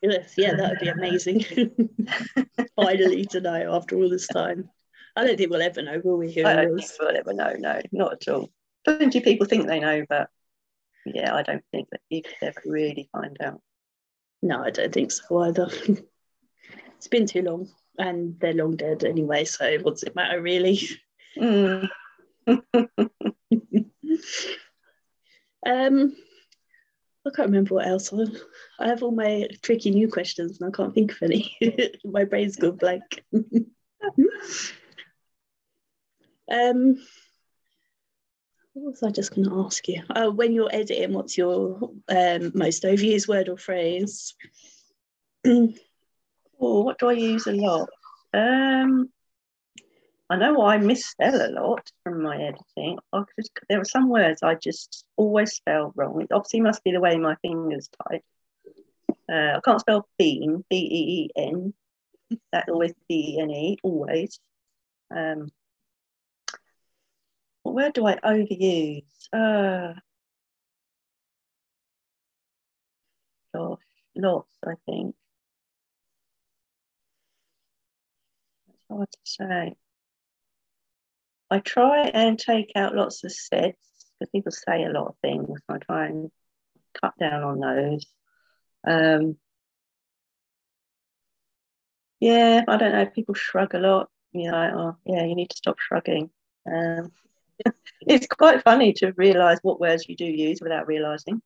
Yes, 0.00 0.34
yeah, 0.36 0.54
that 0.54 0.70
would 0.70 0.78
be 0.78 0.88
amazing. 0.88 1.44
finally 2.76 3.24
to 3.26 3.40
know 3.40 3.74
after 3.74 3.96
all 3.96 4.08
this 4.08 4.28
time. 4.28 4.70
I 5.16 5.26
don't 5.26 5.36
think 5.36 5.50
we'll 5.50 5.62
ever 5.62 5.82
know, 5.82 6.00
will 6.02 6.18
we? 6.18 6.32
Who 6.32 6.44
I 6.44 6.54
don't 6.54 6.78
think 6.78 6.90
we'll 7.00 7.16
ever 7.16 7.32
know. 7.32 7.54
No, 7.58 7.80
not 7.90 8.12
at 8.14 8.28
all. 8.28 8.50
Plenty 8.84 9.18
of 9.18 9.24
people 9.24 9.46
think 9.46 9.66
they 9.66 9.80
know, 9.80 10.04
but 10.08 10.28
yeah, 11.04 11.34
I 11.34 11.42
don't 11.42 11.64
think 11.72 11.88
that 11.90 12.00
you 12.08 12.22
could 12.22 12.36
ever 12.40 12.62
really 12.64 13.08
find 13.12 13.36
out. 13.42 13.60
No, 14.42 14.62
I 14.62 14.70
don't 14.70 14.92
think 14.92 15.10
so 15.10 15.38
either. 15.38 15.68
it's 16.96 17.08
been 17.08 17.26
too 17.26 17.42
long, 17.42 17.68
and 17.98 18.38
they're 18.38 18.54
long 18.54 18.76
dead 18.76 19.02
anyway. 19.02 19.44
So 19.44 19.78
what's 19.82 20.04
it 20.04 20.14
matter, 20.14 20.40
really? 20.40 20.80
Mm. 21.36 21.88
um, 25.66 26.16
I 27.28 27.36
can't 27.36 27.48
remember 27.48 27.74
what 27.74 27.86
else. 27.86 28.12
I, 28.80 28.88
have 28.88 29.02
all 29.02 29.10
my 29.10 29.48
tricky 29.62 29.90
new 29.90 30.08
questions, 30.08 30.60
and 30.60 30.68
I 30.68 30.76
can't 30.76 30.94
think 30.94 31.12
of 31.12 31.22
any. 31.22 31.56
my 32.04 32.24
brain's 32.24 32.56
gone 32.56 32.76
blank. 32.76 33.02
um 36.50 36.98
what 38.72 38.92
was 38.92 39.02
I 39.02 39.10
just 39.10 39.34
going 39.34 39.48
to 39.48 39.64
ask 39.64 39.86
you? 39.88 40.02
Uh, 40.08 40.30
when 40.30 40.52
you're 40.52 40.72
editing, 40.72 41.12
what's 41.12 41.36
your 41.36 41.90
um, 42.08 42.52
most 42.54 42.84
overused 42.84 43.28
word 43.28 43.48
or 43.48 43.56
phrase? 43.56 44.34
oh, 45.46 45.72
what 46.58 46.98
do 46.98 47.08
I 47.08 47.14
use 47.14 47.46
a 47.46 47.52
lot? 47.52 47.88
Um, 48.32 49.10
I 50.30 50.36
know 50.36 50.62
I 50.62 50.76
misspell 50.76 51.34
a 51.34 51.48
lot 51.50 51.90
from 52.04 52.22
my 52.22 52.36
editing. 52.36 52.98
Just, 53.38 53.52
there 53.68 53.80
are 53.80 53.84
some 53.84 54.10
words 54.10 54.42
I 54.42 54.56
just 54.56 55.06
always 55.16 55.52
spell 55.52 55.92
wrong. 55.96 56.20
It 56.20 56.32
obviously 56.32 56.60
must 56.60 56.84
be 56.84 56.92
the 56.92 57.00
way 57.00 57.16
my 57.16 57.36
fingers 57.36 57.88
type. 58.08 58.22
Uh, 59.30 59.56
I 59.56 59.60
can't 59.64 59.80
spell 59.80 60.06
bean, 60.18 60.64
B 60.68 60.76
E 60.76 61.22
E 61.24 61.30
N. 61.36 61.72
That 62.52 62.68
always 62.68 62.92
B 63.08 63.36
E 63.36 63.40
N 63.40 63.50
E, 63.50 63.78
always. 63.82 64.38
Um, 65.10 65.48
where 67.62 67.90
do 67.90 68.06
I 68.06 68.16
overuse? 68.16 69.04
Uh, 69.32 69.94
gosh, 73.54 73.78
lots, 74.14 74.56
I 74.66 74.74
think. 74.84 75.14
It's 78.68 78.84
hard 78.90 79.08
to 79.10 79.18
say. 79.24 79.76
I 81.50 81.60
try 81.60 82.08
and 82.08 82.38
take 82.38 82.72
out 82.76 82.94
lots 82.94 83.24
of 83.24 83.32
sets 83.32 83.78
because 84.18 84.30
people 84.30 84.52
say 84.52 84.84
a 84.84 84.90
lot 84.90 85.08
of 85.08 85.16
things. 85.22 85.60
I 85.68 85.78
try 85.78 86.06
and 86.06 86.30
cut 87.00 87.14
down 87.18 87.42
on 87.42 87.60
those. 87.60 88.06
Um, 88.86 89.36
yeah, 92.20 92.64
I 92.66 92.76
don't 92.76 92.92
know. 92.92 93.06
People 93.06 93.34
shrug 93.34 93.74
a 93.74 93.78
lot. 93.78 94.10
You 94.32 94.50
know, 94.50 94.72
oh, 94.76 94.96
yeah, 95.06 95.24
you 95.24 95.34
need 95.34 95.50
to 95.50 95.56
stop 95.56 95.78
shrugging. 95.78 96.30
Um, 96.70 97.12
it's 98.02 98.26
quite 98.26 98.62
funny 98.62 98.92
to 98.94 99.12
realise 99.12 99.58
what 99.62 99.80
words 99.80 100.08
you 100.08 100.16
do 100.16 100.26
use 100.26 100.60
without 100.60 100.86
realising 100.86 101.40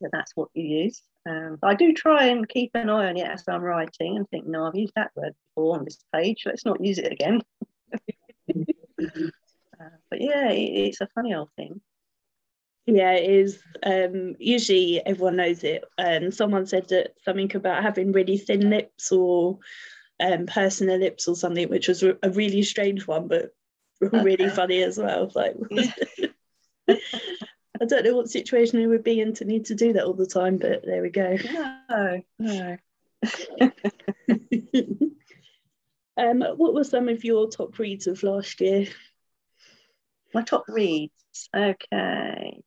that 0.00 0.10
that's 0.12 0.32
what 0.34 0.48
you 0.54 0.64
use. 0.64 1.02
Um, 1.28 1.58
I 1.62 1.74
do 1.74 1.92
try 1.92 2.26
and 2.26 2.48
keep 2.48 2.70
an 2.74 2.88
eye 2.88 3.08
on 3.08 3.16
it 3.16 3.26
as 3.26 3.44
I'm 3.46 3.62
writing 3.62 4.16
and 4.16 4.28
think, 4.30 4.46
no, 4.46 4.64
I've 4.66 4.74
used 4.74 4.94
that 4.96 5.10
word 5.14 5.34
before 5.54 5.78
on 5.78 5.84
this 5.84 5.98
page. 6.14 6.42
Let's 6.46 6.64
not 6.64 6.84
use 6.84 6.98
it 6.98 7.12
again. 7.12 7.42
Uh, 9.80 9.84
but 10.10 10.20
yeah, 10.20 10.50
it, 10.50 10.88
it's 10.88 11.00
a 11.00 11.08
funny 11.14 11.34
old 11.34 11.50
thing. 11.56 11.80
Yeah, 12.86 13.12
it 13.12 13.30
is. 13.30 13.62
Um, 13.82 14.34
usually 14.38 15.04
everyone 15.04 15.36
knows 15.36 15.62
it. 15.64 15.84
Um, 15.98 16.30
someone 16.32 16.66
said 16.66 16.88
that 16.88 17.14
something 17.24 17.54
about 17.54 17.82
having 17.82 18.12
really 18.12 18.36
thin 18.36 18.70
lips 18.70 19.12
or 19.12 19.58
um, 20.20 20.46
personal 20.46 20.98
lips 20.98 21.28
or 21.28 21.36
something, 21.36 21.68
which 21.68 21.88
was 21.88 22.02
a 22.02 22.16
really 22.30 22.62
strange 22.62 23.06
one, 23.06 23.28
but 23.28 23.54
really 24.00 24.48
funny 24.48 24.82
as 24.82 24.98
well. 24.98 25.30
Like, 25.34 25.56
I 26.88 27.84
don't 27.86 28.04
know 28.04 28.16
what 28.16 28.28
situation 28.28 28.80
it 28.80 28.86
would 28.86 29.04
be 29.04 29.20
in 29.20 29.34
to 29.34 29.44
need 29.44 29.66
to 29.66 29.74
do 29.74 29.92
that 29.92 30.04
all 30.04 30.14
the 30.14 30.26
time, 30.26 30.56
but 30.56 30.84
there 30.84 31.02
we 31.02 31.10
go. 31.10 31.36
No, 31.88 32.22
no. 32.38 32.76
um, 36.20 36.42
what 36.56 36.74
were 36.74 36.84
some 36.84 37.08
of 37.08 37.24
your 37.24 37.48
top 37.48 37.78
reads 37.78 38.06
of 38.06 38.22
last 38.22 38.60
year? 38.60 38.86
My 40.34 40.42
top 40.42 40.64
reads. 40.68 41.12
Okay. 41.54 42.62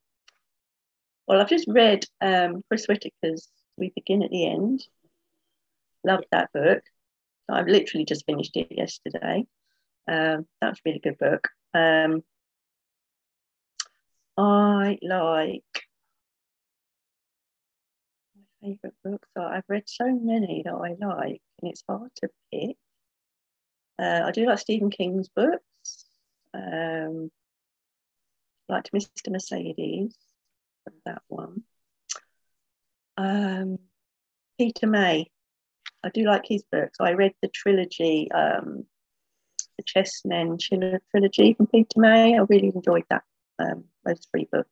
Well, 1.28 1.40
I've 1.40 1.50
just 1.50 1.68
read 1.68 2.06
um, 2.20 2.64
Chris 2.68 2.86
Whitaker's 2.88 3.48
We 3.78 3.92
Begin 3.96 4.24
at 4.24 4.32
the 4.32 4.48
End. 4.48 4.86
Loved 6.04 6.26
that 6.32 6.52
book. 6.54 6.84
I've 7.50 7.68
literally 7.68 8.06
just 8.06 8.26
finished 8.26 8.58
it 8.58 8.68
yesterday. 8.72 9.46
Um, 10.08 10.48
that's 10.60 10.80
a 10.80 10.82
really 10.86 11.00
good 11.00 11.18
book. 11.18 11.48
Um, 11.74 12.24
I 14.36 14.98
like 15.02 15.64
my 18.36 18.42
favourite 18.62 18.96
books. 19.04 19.30
I've 19.38 19.64
read 19.68 19.84
so 19.86 20.06
many 20.12 20.64
that 20.66 20.74
I 20.74 20.96
like, 21.00 21.42
and 21.62 21.72
it's 21.72 21.84
hard 21.88 22.12
to 22.18 22.30
pick. 22.52 22.78
Uh, 24.00 24.22
I 24.26 24.32
do 24.32 24.46
like 24.46 24.60
Stephen 24.60 24.90
King's 24.90 25.30
books. 25.30 26.06
Um, 26.54 27.32
liked 28.70 28.92
Mr. 28.92 29.30
Mercedes, 29.30 30.16
that 31.06 31.22
one. 31.28 31.64
Um, 33.18 33.80
Peter 34.58 34.88
May, 34.88 35.30
I 36.04 36.10
do 36.10 36.24
like 36.24 36.46
his 36.46 36.64
books. 36.72 36.98
I 37.00 37.12
read 37.12 37.34
the 37.42 37.48
trilogy 37.48 38.30
um, 38.32 38.86
the 39.78 39.84
Chessmen 39.84 40.60
trilogy 40.60 41.54
from 41.54 41.68
Peter 41.68 42.00
May. 42.00 42.38
I 42.38 42.42
really 42.50 42.72
enjoyed 42.74 43.06
that. 43.10 43.24
Um, 43.60 43.86
those 44.06 44.26
three 44.32 44.48
books. 44.52 44.70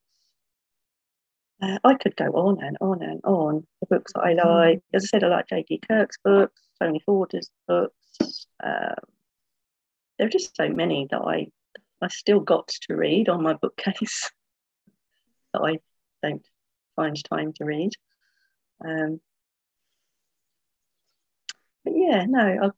Uh, 1.62 1.78
I 1.84 1.94
could 1.94 2.16
go 2.16 2.25
on 2.25 2.63
and 2.63 2.78
on 2.82 3.04
and 3.04 3.22
on. 3.24 3.68
The 3.82 3.88
books 3.88 4.13
that 4.13 4.22
I 4.22 4.34
mm. 4.34 4.46
like, 4.46 4.82
as 4.94 5.04
I 5.06 5.08
said, 5.08 5.24
I 5.24 5.28
like 5.28 5.48
J.D. 5.48 5.82
Kirk's 5.88 6.18
books, 6.24 6.62
Tony 6.82 7.00
Forder's 7.06 7.51
books. 7.68 7.96
Um, 8.63 8.96
there 10.18 10.28
are 10.28 10.32
just 10.32 10.56
so 10.56 10.70
many 10.70 11.08
that 11.12 11.22
I 11.22 11.48
I 12.01 12.08
still 12.08 12.40
got 12.40 12.68
to 12.68 12.96
read 12.96 13.30
on 13.30 13.44
my 13.44 13.54
bookcase 13.54 14.32
that 15.54 15.62
I 15.62 15.80
don't 16.24 16.46
find 16.96 17.16
time 17.25 17.54
to 17.54 17.66
read. 17.66 17.92
Um, 18.84 19.20
but 21.84 21.94
yeah, 21.96 22.25
no, 22.28 22.72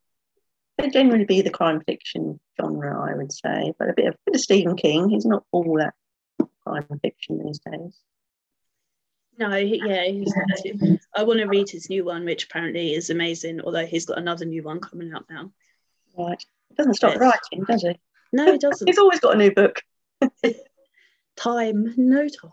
they 0.78 0.90
generally 0.90 1.26
be 1.26 1.42
the 1.42 1.50
crime 1.50 1.82
fiction 1.86 2.40
genre, 2.60 3.12
I 3.12 3.16
would 3.16 3.32
say, 3.32 3.74
but 3.78 3.90
a 3.90 3.94
bit 3.94 4.08
of, 4.08 4.14
a 4.16 4.18
bit 4.26 4.36
of 4.36 4.42
Stephen 4.42 4.76
King. 4.76 5.10
He's 5.10 5.26
not 5.26 5.44
all 5.52 5.78
that 5.78 5.94
crime 6.66 7.00
fiction 7.02 7.40
these 7.46 7.60
days. 7.60 7.98
No, 9.40 9.56
yeah, 9.56 10.08
I 11.16 11.24
want 11.24 11.40
to 11.40 11.46
read 11.46 11.70
his 11.70 11.90
new 11.90 12.06
one, 12.06 12.24
which 12.26 12.46
apparently 12.46 12.94
is 12.94 13.10
amazing. 13.10 13.62
Although 13.62 13.86
he's 13.86 14.06
got 14.06 14.20
another 14.20 14.46
new 14.46 14.64
one 14.64 14.80
coming 14.80 15.12
out 15.14 15.26
now. 15.30 15.52
Right, 16.18 16.44
he 16.70 16.76
doesn't 16.76 16.94
stop 16.96 17.20
writing, 17.20 17.64
does 17.68 17.82
he? 17.82 18.00
No, 18.32 18.52
he 18.52 18.58
doesn't. 18.58 18.88
he's 18.88 18.98
always 18.98 19.20
got 19.20 19.36
a 19.36 19.38
new 19.38 19.52
book. 19.52 19.82
time, 21.36 21.94
no 21.98 22.22
time. 22.22 22.52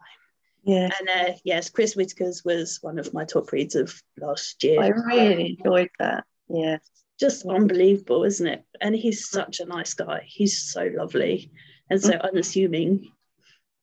Yeah. 0.63 0.91
And 0.99 1.09
uh, 1.09 1.33
yes, 1.45 1.71
Chris 1.71 1.95
Whitaker's 1.95 2.45
was 2.45 2.79
one 2.83 2.99
of 2.99 3.13
my 3.15 3.25
top 3.25 3.53
reads 3.53 3.75
of 3.75 3.95
last 4.21 4.63
year. 4.63 4.83
I 4.83 4.89
really 4.89 5.57
enjoyed 5.59 5.91
that. 5.99 6.25
Yeah. 6.49 6.79
Just 7.19 7.47
unbelievable, 7.47 8.25
isn't 8.25 8.47
it? 8.47 8.65
And 8.81 8.95
he's 8.95 9.29
such 9.29 9.61
a 9.61 9.67
nice 9.67 9.95
guy. 9.95 10.23
He's 10.27 10.63
so 10.63 10.91
lovely 10.95 11.51
and 11.89 12.01
so 12.01 12.13
mm. 12.13 12.23
unassuming 12.23 13.13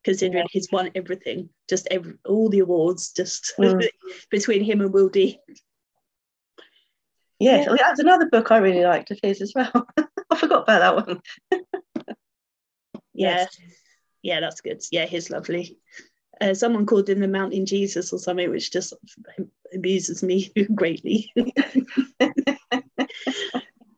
considering 0.07 0.43
yeah. 0.43 0.49
he's 0.51 0.69
won 0.71 0.89
everything, 0.95 1.49
just 1.67 1.85
every, 1.91 2.13
all 2.25 2.47
the 2.47 2.59
awards, 2.59 3.11
just 3.11 3.51
mm. 3.59 3.85
between 4.31 4.63
him 4.63 4.79
and 4.79 4.93
Will 4.93 5.09
D. 5.09 5.37
Yeah, 7.39 7.65
yeah, 7.69 7.75
that's 7.77 7.99
another 7.99 8.29
book 8.29 8.49
I 8.49 8.57
really 8.59 8.85
liked 8.85 9.11
of 9.11 9.19
his 9.21 9.41
as 9.41 9.51
well. 9.53 9.85
I 10.29 10.37
forgot 10.37 10.63
about 10.63 10.79
that 10.79 11.07
one. 11.07 11.21
yeah, 13.13 13.47
yeah, 14.23 14.39
that's 14.39 14.61
good. 14.61 14.81
Yeah, 14.93 15.07
he's 15.07 15.29
lovely. 15.29 15.77
Uh, 16.39 16.53
someone 16.53 16.85
called 16.85 17.09
him 17.09 17.19
the 17.19 17.27
Mountain 17.27 17.65
Jesus 17.65 18.13
or 18.13 18.17
something, 18.17 18.49
which 18.49 18.71
just 18.71 18.93
amuses 19.73 20.23
me 20.23 20.53
greatly. 20.73 21.33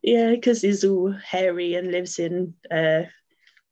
yeah, 0.01 0.31
because 0.31 0.63
he's 0.63 0.83
all 0.83 1.11
hairy 1.11 1.75
and 1.75 1.91
lives 1.91 2.17
in 2.17 2.55
uh, 2.71 3.03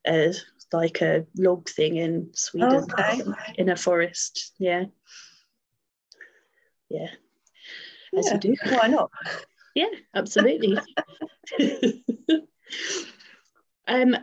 uh, 0.07 0.33
like 0.71 1.01
a 1.01 1.25
log 1.35 1.69
thing 1.69 1.97
in 1.97 2.31
Sweden 2.33 2.85
okay. 2.91 3.21
in 3.55 3.69
a 3.69 3.75
forest. 3.75 4.53
Yeah. 4.59 4.85
Yeah. 6.89 7.09
As 8.17 8.27
yeah, 8.27 8.33
you 8.33 8.39
do. 8.39 8.55
Why 8.69 8.87
not? 8.87 9.11
Yeah, 9.75 9.89
absolutely. 10.15 10.77
um, 13.87 14.15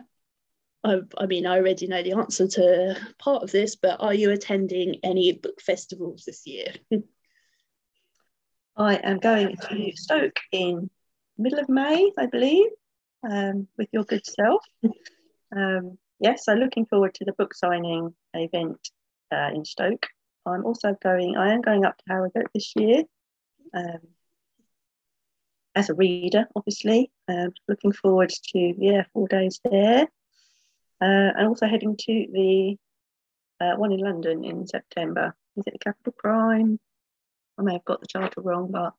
I, 0.83 0.99
I, 1.17 1.25
mean, 1.25 1.45
I 1.47 1.57
already 1.57 1.87
know 1.87 2.03
the 2.03 2.13
answer 2.13 2.47
to 2.47 2.95
part 3.17 3.43
of 3.43 3.51
this, 3.51 3.75
but 3.75 4.01
are 4.01 4.13
you 4.13 4.31
attending 4.31 4.99
any 5.03 5.33
book 5.33 5.61
festivals 5.61 6.25
this 6.25 6.45
year? 6.45 6.73
I 8.77 8.95
am 8.95 9.19
going 9.19 9.55
to 9.55 9.91
Stoke 9.95 10.39
in 10.51 10.89
middle 11.37 11.59
of 11.59 11.69
May, 11.69 12.11
I 12.17 12.27
believe, 12.27 12.69
um, 13.29 13.67
with 13.77 13.89
your 13.91 14.03
good 14.03 14.25
self. 14.25 14.63
Um, 15.55 15.97
yes, 16.19 16.47
I'm 16.47 16.59
looking 16.59 16.85
forward 16.85 17.13
to 17.15 17.25
the 17.25 17.33
book 17.33 17.53
signing 17.53 18.13
event 18.33 18.89
uh, 19.31 19.49
in 19.53 19.65
Stoke. 19.65 20.07
I'm 20.45 20.65
also 20.65 20.95
going, 21.01 21.37
I 21.37 21.53
am 21.53 21.61
going 21.61 21.85
up 21.85 21.97
to 21.97 22.03
Harrogate 22.07 22.47
this 22.53 22.73
year 22.75 23.03
um, 23.73 23.99
as 25.75 25.89
a 25.89 25.95
reader, 25.95 26.45
obviously. 26.55 27.11
Um, 27.27 27.51
looking 27.67 27.91
forward 27.91 28.29
to, 28.29 28.73
yeah, 28.77 29.03
four 29.13 29.27
days 29.27 29.59
there. 29.63 30.03
Uh, 31.01 31.31
and 31.35 31.47
also 31.47 31.67
heading 31.67 31.97
to 31.97 32.27
the 32.31 32.77
uh, 33.59 33.75
one 33.75 33.91
in 33.91 33.99
London 33.99 34.43
in 34.43 34.67
September. 34.67 35.35
Is 35.57 35.63
it 35.67 35.73
the 35.73 35.79
Capital 35.79 36.13
Crime? 36.13 36.79
I 37.57 37.63
may 37.63 37.73
have 37.73 37.85
got 37.85 38.01
the 38.01 38.07
title 38.07 38.43
wrong, 38.43 38.71
but 38.71 38.93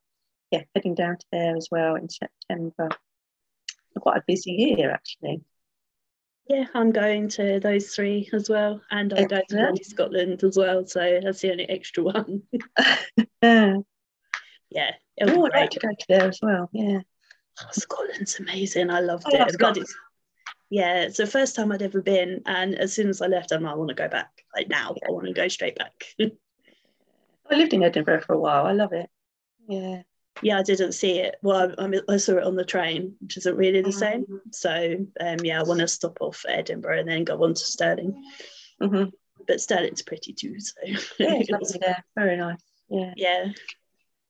yeah, 0.51 0.63
heading 0.75 0.95
down 0.95 1.19
to 1.19 1.27
there 1.31 1.57
as 1.57 1.69
well 1.71 1.95
in 1.95 2.09
September. 2.09 2.89
Quite 3.99 4.19
a 4.19 4.25
busy 4.27 4.53
year, 4.53 4.91
actually. 4.91 5.43
Yeah, 6.49 6.67
I'm 6.75 6.93
going 6.93 7.29
to 7.31 7.59
those 7.59 7.95
three 7.95 8.31
as 8.33 8.49
well, 8.49 8.81
and 8.91 9.13
I'm 9.13 9.27
going 9.27 9.45
to 9.49 9.85
Scotland 9.85 10.45
as 10.45 10.57
well. 10.57 10.87
So 10.87 11.21
that's 11.23 11.41
the 11.41 11.51
only 11.51 11.69
extra 11.69 12.05
one. 12.05 12.43
yeah, 13.43 13.81
oh, 15.23 15.47
I'd 15.47 15.53
like 15.53 15.71
to 15.71 15.81
go 15.81 15.89
to 15.89 16.07
there 16.09 16.29
as 16.29 16.39
well. 16.41 16.71
Yeah, 16.73 17.01
oh, 17.61 17.67
Scotland's 17.73 18.39
amazing. 18.39 18.91
I 18.91 19.01
loved 19.01 19.25
I 19.27 19.45
it. 19.49 19.89
Yeah, 20.71 21.03
it's 21.03 21.17
the 21.17 21.27
first 21.27 21.57
time 21.57 21.73
I'd 21.73 21.83
ever 21.83 22.01
been, 22.01 22.43
and 22.47 22.77
as 22.77 22.93
soon 22.93 23.09
as 23.09 23.21
I 23.21 23.27
left, 23.27 23.51
I'm 23.51 23.65
like, 23.65 23.73
I 23.73 23.77
want 23.77 23.89
to 23.89 23.95
go 23.95 24.09
back. 24.09 24.31
Like 24.55 24.69
now, 24.69 24.95
yeah. 24.97 25.09
I 25.09 25.13
want 25.13 25.27
to 25.27 25.33
go 25.33 25.49
straight 25.49 25.77
back. 25.77 26.05
I 26.21 27.55
lived 27.55 27.73
in 27.73 27.83
Edinburgh 27.83 28.23
for 28.23 28.35
a 28.35 28.39
while. 28.39 28.67
I 28.67 28.73
love 28.73 28.93
it. 28.93 29.09
Yeah 29.69 30.03
yeah, 30.43 30.59
I 30.59 30.63
didn't 30.63 30.93
see 30.93 31.19
it. 31.19 31.37
Well, 31.43 31.75
I, 31.79 32.01
I, 32.09 32.17
saw 32.19 32.37
it 32.37 32.45
on 32.45 32.57
the 32.57 32.65
train, 32.65 33.15
which 33.21 33.37
isn't 33.39 33.57
really 33.57 33.81
the 33.81 33.93
same. 33.93 34.23
Mm-hmm. 34.23 34.37
So, 34.53 35.07
um, 35.21 35.37
yeah, 35.43 35.61
I 35.61 35.65
want 35.65 35.81
to 35.81 35.89
stop 35.89 36.19
off 36.21 36.45
at 36.49 36.59
Edinburgh 36.59 37.01
and 37.01 37.09
then 37.09 37.25
go 37.25 37.43
on 37.43 37.55
to 37.55 37.61
Stirling. 37.61 38.23
Mm-hmm. 38.83 39.11
But 39.47 39.61
Stirling's 39.61 40.03
pretty 40.03 40.33
too. 40.33 40.61
So, 40.61 40.75
yeah, 41.19 41.41
there. 41.81 42.05
Very 42.15 42.37
nice. 42.37 42.61
Yeah. 42.89 43.13
Yeah. 43.17 43.49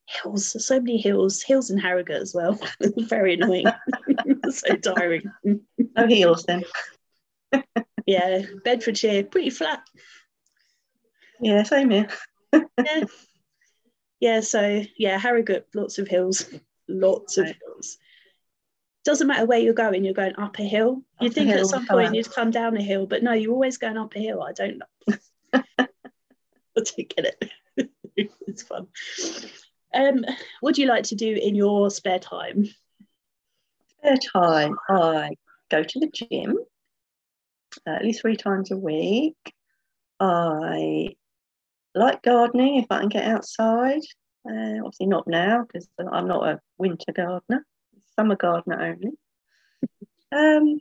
Hills, 0.08 0.64
so 0.64 0.78
many 0.78 0.98
hills, 0.98 1.42
hills 1.42 1.68
in 1.68 1.78
Harrogate 1.78 2.22
as 2.22 2.32
well. 2.32 2.56
Very 2.96 3.34
annoying. 3.34 3.66
so 4.50 4.76
tiring. 4.76 5.24
No 5.42 6.06
heels 6.06 6.44
then. 6.44 6.62
yeah, 8.06 8.42
Bedfordshire, 8.64 9.24
pretty 9.24 9.50
flat. 9.50 9.82
Yeah, 11.40 11.64
same 11.64 11.90
here. 11.90 12.08
yeah 12.52 13.02
yeah, 14.20 14.40
so 14.40 14.82
yeah, 14.96 15.18
Harrogate, 15.18 15.66
lots 15.74 15.98
of 15.98 16.08
hills, 16.08 16.48
lots 16.88 17.38
of 17.38 17.46
hills. 17.46 17.98
Doesn't 19.04 19.26
matter 19.26 19.46
where 19.46 19.58
you're 19.58 19.74
going, 19.74 20.04
you're 20.04 20.14
going 20.14 20.36
up 20.36 20.58
a 20.58 20.62
hill. 20.62 21.02
You 21.20 21.30
think 21.30 21.50
at 21.50 21.66
some 21.66 21.86
point 21.86 22.14
you'd 22.14 22.32
come 22.32 22.50
down 22.50 22.76
a 22.76 22.82
hill, 22.82 23.06
but 23.06 23.22
no, 23.22 23.32
you're 23.32 23.52
always 23.52 23.78
going 23.78 23.96
up 23.96 24.16
a 24.16 24.18
hill. 24.18 24.42
I 24.42 24.52
don't 24.52 24.78
know. 24.78 25.16
I 25.52 25.88
don't 26.74 27.14
get 27.16 27.36
it. 27.76 27.90
it's 28.46 28.62
fun. 28.62 28.88
Um, 29.94 30.24
what 30.60 30.74
do 30.74 30.82
you 30.82 30.88
like 30.88 31.04
to 31.04 31.14
do 31.14 31.38
in 31.40 31.54
your 31.54 31.90
spare 31.90 32.18
time? 32.18 32.66
Spare 33.98 34.16
time, 34.32 34.76
I 34.88 35.30
go 35.70 35.82
to 35.82 36.00
the 36.00 36.10
gym 36.12 36.58
uh, 37.86 37.90
at 37.90 38.04
least 38.04 38.20
three 38.20 38.36
times 38.36 38.70
a 38.70 38.76
week. 38.76 39.36
I 40.18 41.16
like 41.96 42.22
gardening 42.22 42.76
if 42.76 42.86
I 42.90 43.00
can 43.00 43.08
get 43.08 43.24
outside. 43.24 44.02
Uh, 44.48 44.78
obviously 44.84 45.06
not 45.06 45.26
now 45.26 45.64
because 45.64 45.88
I'm 45.98 46.28
not 46.28 46.46
a 46.46 46.60
winter 46.78 47.12
gardener, 47.12 47.66
summer 48.14 48.36
gardener 48.36 48.80
only. 48.80 49.16
um, 50.32 50.80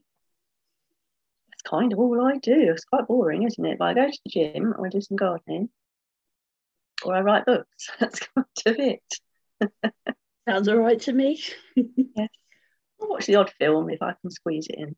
that's 1.49 1.63
kind 1.65 1.93
of 1.93 1.99
all 1.99 2.23
I 2.23 2.38
do. 2.38 2.71
It's 2.71 2.86
quite 2.86 3.08
boring, 3.08 3.43
isn't 3.43 3.65
it? 3.65 3.80
But 3.80 3.86
I 3.86 3.93
go 3.95 4.12
to 4.12 4.19
the 4.25 4.30
gym, 4.30 4.73
I 4.84 4.89
do 4.89 5.01
some 5.01 5.17
gardening, 5.17 5.69
or 7.04 7.15
I 7.15 7.21
write 7.21 7.45
books. 7.45 7.89
That's 7.99 8.19
kind 8.19 8.47
of 8.65 8.75
it. 8.78 9.04
Sounds 10.47 10.67
all 10.67 10.78
right 10.78 10.99
to 11.01 11.13
me. 11.13 11.41
yeah. 11.75 12.28
I'll 13.01 13.10
watch 13.10 13.25
the 13.25 13.36
odd 13.36 13.51
film 13.58 13.89
if 13.89 14.01
I 14.01 14.13
can 14.21 14.30
squeeze 14.30 14.67
it 14.69 14.78
in. 14.78 14.95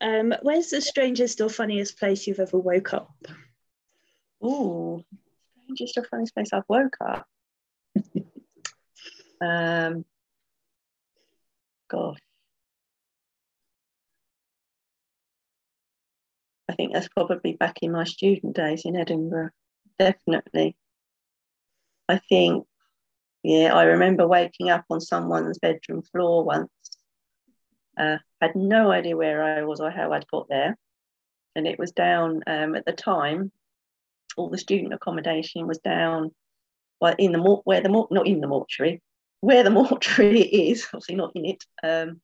Um, 0.00 0.34
where's 0.42 0.70
the 0.70 0.82
strangest 0.82 1.40
or 1.40 1.48
funniest 1.48 1.98
place 1.98 2.26
you've 2.26 2.40
ever 2.40 2.58
woke 2.58 2.92
up? 2.92 3.14
Oh, 4.48 5.02
strangest 5.64 5.98
or 5.98 6.04
funniest 6.04 6.34
place 6.34 6.52
I've 6.52 6.62
woke 6.68 6.96
up. 7.00 7.26
um, 9.40 10.04
gosh. 11.90 12.20
I 16.68 16.74
think 16.74 16.92
that's 16.92 17.08
probably 17.08 17.54
back 17.54 17.78
in 17.82 17.90
my 17.90 18.04
student 18.04 18.54
days 18.54 18.82
in 18.84 18.94
Edinburgh. 18.94 19.50
Definitely. 19.98 20.76
I 22.08 22.20
think, 22.28 22.66
yeah, 23.42 23.74
I 23.74 23.82
remember 23.84 24.28
waking 24.28 24.70
up 24.70 24.84
on 24.90 25.00
someone's 25.00 25.58
bedroom 25.58 26.02
floor 26.02 26.44
once. 26.44 26.70
Uh, 27.98 28.18
had 28.40 28.54
no 28.54 28.92
idea 28.92 29.16
where 29.16 29.42
I 29.42 29.64
was 29.64 29.80
or 29.80 29.90
how 29.90 30.12
I'd 30.12 30.28
got 30.28 30.48
there. 30.48 30.76
And 31.56 31.66
it 31.66 31.80
was 31.80 31.90
down 31.90 32.42
um, 32.46 32.76
at 32.76 32.84
the 32.84 32.92
time, 32.92 33.50
all 34.36 34.50
the 34.50 34.58
student 34.58 34.94
accommodation 34.94 35.66
was 35.66 35.78
down 35.78 36.30
well, 37.00 37.14
in 37.18 37.32
the 37.32 37.40
where 37.64 37.80
the 37.80 37.88
mort, 37.88 38.10
not 38.10 38.26
in 38.26 38.40
the 38.40 38.46
mortuary, 38.46 39.02
where 39.40 39.62
the 39.62 39.70
mortuary 39.82 40.40
is, 40.40 40.86
obviously 40.92 41.16
not 41.16 41.32
in 41.34 41.44
it, 41.46 41.64
um, 41.82 42.20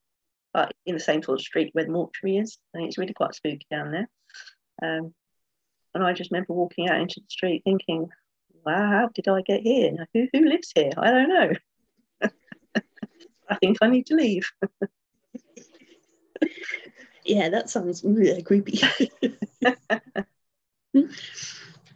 but 0.52 0.72
in 0.86 0.94
the 0.94 1.00
same 1.00 1.22
sort 1.22 1.38
of 1.38 1.44
street 1.44 1.70
where 1.72 1.84
the 1.84 1.92
mortuary 1.92 2.38
is. 2.38 2.58
And 2.74 2.84
it's 2.84 2.98
really 2.98 3.14
quite 3.14 3.34
spooky 3.34 3.66
down 3.70 3.92
there. 3.92 4.08
Um, 4.82 5.14
and 5.94 6.02
I 6.02 6.12
just 6.12 6.30
remember 6.30 6.54
walking 6.54 6.88
out 6.88 7.00
into 7.00 7.20
the 7.20 7.26
street 7.28 7.62
thinking, 7.64 8.08
wow, 8.64 8.90
how 8.90 9.10
did 9.14 9.28
I 9.28 9.42
get 9.42 9.60
here? 9.60 9.92
Now, 9.92 10.06
who, 10.14 10.26
who 10.32 10.48
lives 10.48 10.72
here? 10.74 10.92
I 10.96 11.10
don't 11.10 11.28
know. 11.28 11.52
I 13.48 13.56
think 13.56 13.78
I 13.82 13.88
need 13.88 14.06
to 14.06 14.14
leave. 14.14 14.50
yeah, 17.24 17.50
that 17.50 17.68
sounds 17.68 18.02
really 18.02 18.42
creepy. 18.42 18.80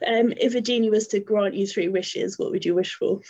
Um, 0.06 0.32
if 0.36 0.54
a 0.54 0.60
genie 0.60 0.90
was 0.90 1.08
to 1.08 1.20
grant 1.20 1.54
you 1.54 1.66
three 1.66 1.88
wishes, 1.88 2.38
what 2.38 2.50
would 2.50 2.64
you 2.64 2.74
wish 2.74 2.94
for? 2.94 3.20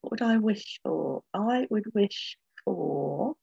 What 0.00 0.10
would 0.10 0.22
I 0.22 0.38
wish 0.38 0.80
for? 0.82 1.22
I 1.32 1.66
would 1.70 1.92
wish 1.94 2.36
for 2.64 3.34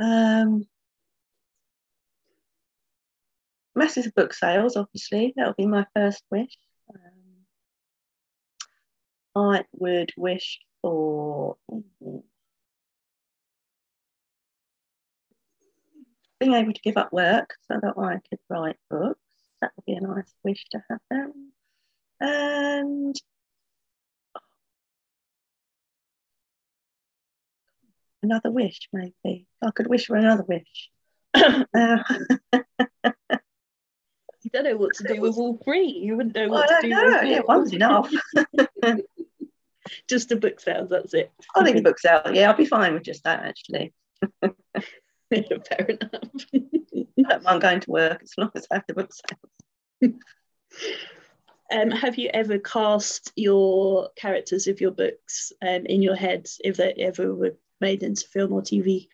um, 0.00 0.66
massive 3.74 4.14
book 4.14 4.34
sales, 4.34 4.76
obviously. 4.76 5.32
That 5.36 5.48
would 5.48 5.56
be 5.56 5.66
my 5.66 5.86
first 5.94 6.22
wish. 6.30 6.56
Um, 6.94 7.44
I 9.34 9.64
would 9.72 10.12
wish 10.16 10.58
for 10.82 11.56
being 16.40 16.54
able 16.54 16.72
to 16.72 16.80
give 16.80 16.96
up 16.96 17.12
work 17.12 17.54
so 17.70 17.78
that 17.80 17.94
I 17.96 18.20
could 18.28 18.40
write 18.48 18.76
books. 18.90 19.20
That 19.62 19.70
would 19.76 19.84
be 19.86 19.92
a 19.94 20.00
nice 20.00 20.34
wish 20.44 20.66
to 20.72 20.82
happen. 20.90 21.52
And 22.20 23.16
another 28.22 28.50
wish, 28.50 28.88
maybe. 28.92 29.46
I 29.62 29.70
could 29.70 29.86
wish 29.86 30.06
for 30.06 30.16
another 30.16 30.42
wish. 30.42 30.90
uh, 31.34 31.62
you 34.42 34.50
don't 34.52 34.64
know 34.64 34.76
what 34.76 34.94
to 34.96 35.04
do 35.04 35.20
with 35.20 35.36
all 35.36 35.56
three. 35.64 35.86
You 35.86 36.16
wouldn't 36.16 36.34
know 36.34 36.48
what 36.48 36.68
well, 36.68 36.80
to 36.80 36.88
do. 36.88 36.94
Know. 36.94 37.04
With 37.04 37.30
yeah, 37.30 37.40
one's 37.46 37.72
enough. 37.72 38.12
just 40.08 40.28
the 40.28 40.36
book 40.36 40.58
sales, 40.58 40.90
that's 40.90 41.14
it. 41.14 41.30
I 41.54 41.62
think 41.62 41.76
the 41.76 41.82
book's 41.82 42.04
out. 42.04 42.34
Yeah, 42.34 42.50
I'll 42.50 42.56
be 42.56 42.66
fine 42.66 42.94
with 42.94 43.04
just 43.04 43.22
that 43.24 43.44
actually. 43.44 43.94
Fair 45.30 45.86
enough. 45.86 46.20
I'm 47.46 47.58
going 47.58 47.80
to 47.80 47.90
work 47.90 48.22
as 48.22 48.32
long 48.36 48.50
as 48.54 48.66
I 48.70 48.76
have 48.76 48.84
the 48.88 48.94
book 48.94 49.10
sales. 49.12 50.14
Um, 51.72 51.90
have 51.90 52.18
you 52.18 52.28
ever 52.34 52.58
cast 52.58 53.32
your 53.34 54.10
characters 54.14 54.66
of 54.66 54.82
your 54.82 54.90
books 54.90 55.52
um, 55.62 55.86
in 55.86 56.02
your 56.02 56.14
head 56.14 56.46
if 56.62 56.76
they 56.76 56.92
ever 56.92 57.34
were 57.34 57.56
made 57.80 58.02
into 58.02 58.28
film 58.28 58.52
or 58.52 58.60
TV? 58.60 59.08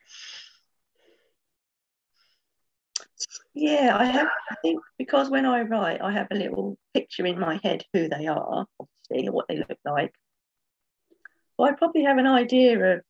Yeah, 3.55 3.97
I 3.97 4.07
have. 4.07 4.29
I 4.51 4.57
think 4.63 4.81
because 4.99 5.31
when 5.31 5.47
I 5.47 5.63
write, 5.63 6.01
I 6.01 6.11
have 6.13 6.29
a 6.33 6.37
little 6.37 6.77
picture 6.95 7.27
in 7.27 7.39
my 7.39 7.61
head 7.63 7.85
who 7.93 8.09
they 8.09 8.27
are, 8.27 8.67
obviously, 8.81 9.29
or 9.29 9.33
what 9.33 9.47
they 9.49 9.59
look 9.59 9.79
like. 9.85 10.15
I 11.61 11.73
probably 11.73 12.05
have 12.05 12.19
an 12.19 12.27
idea 12.27 12.97
of 12.97 13.03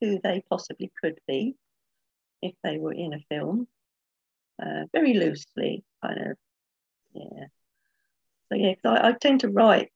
who 0.00 0.18
they 0.22 0.42
possibly 0.50 0.90
could 1.02 1.18
be 1.26 1.56
if 2.42 2.54
they 2.62 2.78
were 2.78 2.92
in 2.92 3.12
a 3.14 3.20
film, 3.30 3.68
uh, 4.60 4.84
very 4.92 5.14
loosely, 5.14 5.84
kind 6.02 6.30
of. 6.30 6.36
Yeah. 7.14 7.46
So 8.50 8.58
yeah, 8.58 8.74
I, 8.84 9.08
I 9.08 9.12
tend 9.12 9.40
to 9.40 9.48
write 9.48 9.92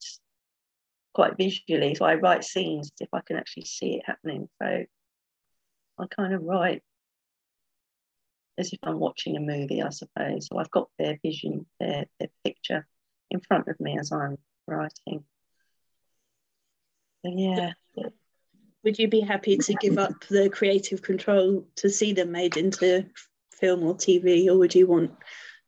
quite 1.15 1.37
visually, 1.37 1.95
so 1.95 2.05
I 2.05 2.15
write 2.15 2.45
scenes 2.45 2.93
if 3.01 3.09
I 3.13 3.21
can 3.27 3.37
actually 3.37 3.65
see 3.65 3.97
it 3.97 4.03
happening. 4.07 4.49
So 4.63 4.85
I 5.99 6.05
kind 6.15 6.35
of 6.35 6.43
write 6.43 6.83
as 8.59 8.73
if 8.73 8.79
I'm 8.83 8.99
watching 8.99 9.37
a 9.37 9.41
movie, 9.41 9.83
I 9.83 9.91
suppose. 9.91 10.49
So 10.49 10.59
I've 10.59 10.71
got 10.71 10.89
their 10.99 11.19
vision, 11.23 11.67
their, 11.81 12.07
their 12.19 12.29
picture 12.45 12.87
in 13.31 13.41
front 13.41 13.69
of 13.69 13.79
me 13.81 13.99
as 13.99 14.13
I'm 14.13 14.39
writing. 14.67 15.25
So, 17.25 17.33
yeah. 17.35 17.73
Would 18.85 18.99
you 18.99 19.09
be 19.09 19.21
happy 19.21 19.57
to 19.57 19.75
give 19.75 19.99
up 19.99 20.13
the 20.29 20.49
creative 20.49 21.03
control 21.03 21.67
to 21.77 21.91
see 21.91 22.13
them 22.13 22.31
made 22.31 22.57
into 22.57 23.07
film 23.53 23.83
or 23.85 23.95
TV, 23.95 24.49
or 24.49 24.59
would 24.59 24.75
you 24.75 24.87
want 24.87 25.13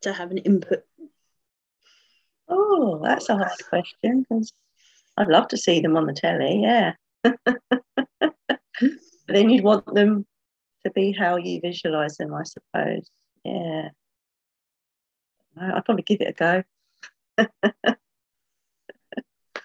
to 0.01 0.13
have 0.13 0.31
an 0.31 0.37
input? 0.39 0.83
Oh, 2.47 2.99
that's 3.03 3.29
a 3.29 3.37
hard 3.37 3.51
question 3.69 4.23
because 4.23 4.53
I'd 5.17 5.27
love 5.27 5.49
to 5.49 5.57
see 5.57 5.81
them 5.81 5.97
on 5.97 6.07
the 6.07 6.13
telly, 6.13 6.61
yeah. 6.61 6.93
then 9.27 9.49
you'd 9.49 9.63
want 9.63 9.93
them 9.93 10.25
to 10.85 10.91
be 10.91 11.11
how 11.11 11.35
you 11.37 11.59
visualize 11.61 12.17
them, 12.17 12.33
I 12.33 12.43
suppose. 12.43 13.09
Yeah. 13.43 13.89
I'd 15.59 15.85
probably 15.85 16.03
give 16.03 16.21
it 16.21 16.29
a 16.29 16.33
go. 16.33 16.63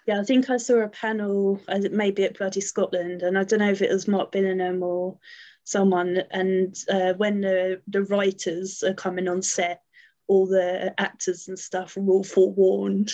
yeah, 0.07 0.21
I 0.21 0.25
think 0.25 0.51
I 0.51 0.57
saw 0.57 0.81
a 0.81 0.89
panel, 0.89 1.61
maybe 1.91 2.25
at 2.25 2.37
Bloody 2.37 2.61
Scotland, 2.61 3.23
and 3.23 3.39
I 3.39 3.45
don't 3.45 3.61
know 3.61 3.71
if 3.71 3.83
it 3.83 3.91
was 3.91 4.09
Mark 4.09 4.33
Billingham 4.33 4.83
or 4.83 5.19
someone. 5.65 6.23
And 6.31 6.77
uh, 6.89 7.15
when 7.15 7.41
the, 7.41 7.81
the 7.89 8.05
writers 8.05 8.83
are 8.83 8.95
coming 8.95 9.29
on 9.29 9.43
set, 9.43 9.81
all 10.27 10.47
the 10.47 10.95
actors 10.99 11.49
and 11.49 11.59
stuff 11.59 11.97
are 11.97 12.09
all 12.09 12.25
forewarned 12.25 13.13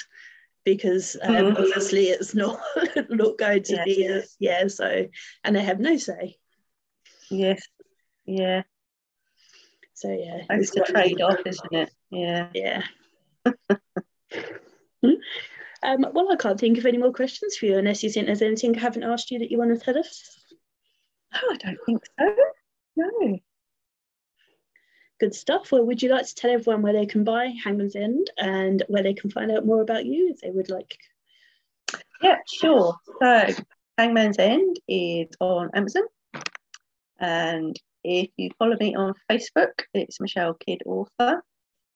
because 0.65 1.17
um, 1.23 1.35
mm-hmm. 1.35 1.57
obviously 1.57 2.09
it's 2.09 2.35
not 2.35 2.61
not 3.09 3.39
going 3.39 3.63
to 3.63 3.75
yes, 3.75 3.85
be 3.85 4.07
a, 4.07 4.23
yeah 4.39 4.69
so 4.69 5.07
and 5.43 5.57
they 5.57 5.63
have 5.63 5.81
no 5.81 5.97
say. 5.97 6.37
Yes. 7.31 7.63
Yeah. 8.27 8.63
So 9.95 10.09
yeah 10.11 10.43
it's 10.51 10.77
a 10.77 10.85
trade-off 10.85 11.39
isn't 11.47 11.73
it? 11.73 11.91
Yeah. 12.11 12.49
Yeah. 12.55 12.83
Um, 15.83 16.05
well 16.13 16.31
i 16.31 16.37
can't 16.37 16.61
think 16.61 16.77
of 16.77 16.85
any 16.85 16.99
more 16.99 17.13
questions 17.13 17.57
for 17.57 17.65
you 17.65 17.79
unless 17.79 18.03
you 18.03 18.11
think 18.11 18.27
there's 18.27 18.43
anything 18.43 18.77
i 18.77 18.81
haven't 18.81 19.03
asked 19.03 19.31
you 19.31 19.39
that 19.39 19.51
you 19.51 19.57
want 19.57 19.77
to 19.77 19.83
tell 19.83 19.97
us 19.97 20.40
no 21.33 21.41
i 21.51 21.57
don't 21.57 21.79
think 21.87 22.03
so 22.19 22.35
no 22.97 23.39
good 25.21 25.35
stuff. 25.35 25.71
Well, 25.71 25.85
would 25.85 26.03
you 26.03 26.09
like 26.09 26.27
to 26.27 26.35
tell 26.35 26.51
everyone 26.51 26.83
where 26.83 26.95
they 26.95 27.07
can 27.07 27.23
buy 27.23 27.53
Hangman's 27.63 27.95
End 27.95 28.29
and 28.39 28.83
where 28.89 29.03
they 29.03 29.15
can 29.15 29.31
find 29.31 29.53
out 29.53 29.67
more 29.67 29.83
about 29.83 30.07
you 30.07 30.31
if 30.31 30.41
they 30.41 30.51
would 30.51 30.71
like? 30.71 30.97
Yeah, 32.23 32.39
sure. 32.51 32.97
So, 33.21 33.49
Hangman's 33.99 34.39
End 34.39 34.77
is 34.89 35.29
on 35.39 35.71
Amazon. 35.75 36.05
And 37.19 37.79
if 38.03 38.31
you 38.37 38.51
follow 38.59 38.77
me 38.81 38.95
on 38.97 39.15
Facebook, 39.31 39.83
it's 39.93 40.21
Michelle 40.21 40.55
Kidd 40.55 40.81
Author 40.87 41.43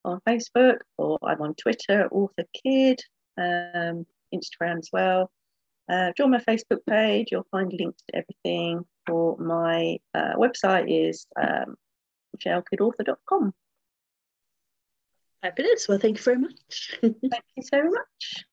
on 0.05 0.21
Facebook, 0.29 0.79
or 0.99 1.19
I'm 1.23 1.41
on 1.41 1.55
Twitter, 1.55 2.09
Author 2.11 2.45
Kidd, 2.63 3.01
um, 3.39 4.07
Instagram 4.35 4.79
as 4.79 4.91
well. 4.93 5.31
Uh, 5.91 6.13
join 6.17 6.31
my 6.31 6.41
Facebook 6.41 6.81
page, 6.89 7.29
you'll 7.31 7.47
find 7.51 7.73
links 7.73 8.03
to 8.09 8.17
everything. 8.17 8.85
For 9.07 9.37
my 9.39 9.99
uh, 10.15 10.35
website 10.37 10.87
is 10.89 11.27
um, 11.41 11.77
michellekiddauthor.com. 12.37 13.53
Fabulous. 15.43 15.89
Well, 15.89 15.99
thank 15.99 16.19
you 16.19 16.23
very 16.23 16.39
much. 16.39 16.99
thank 17.01 17.45
you 17.57 17.63
so 17.63 17.83
much. 17.83 18.45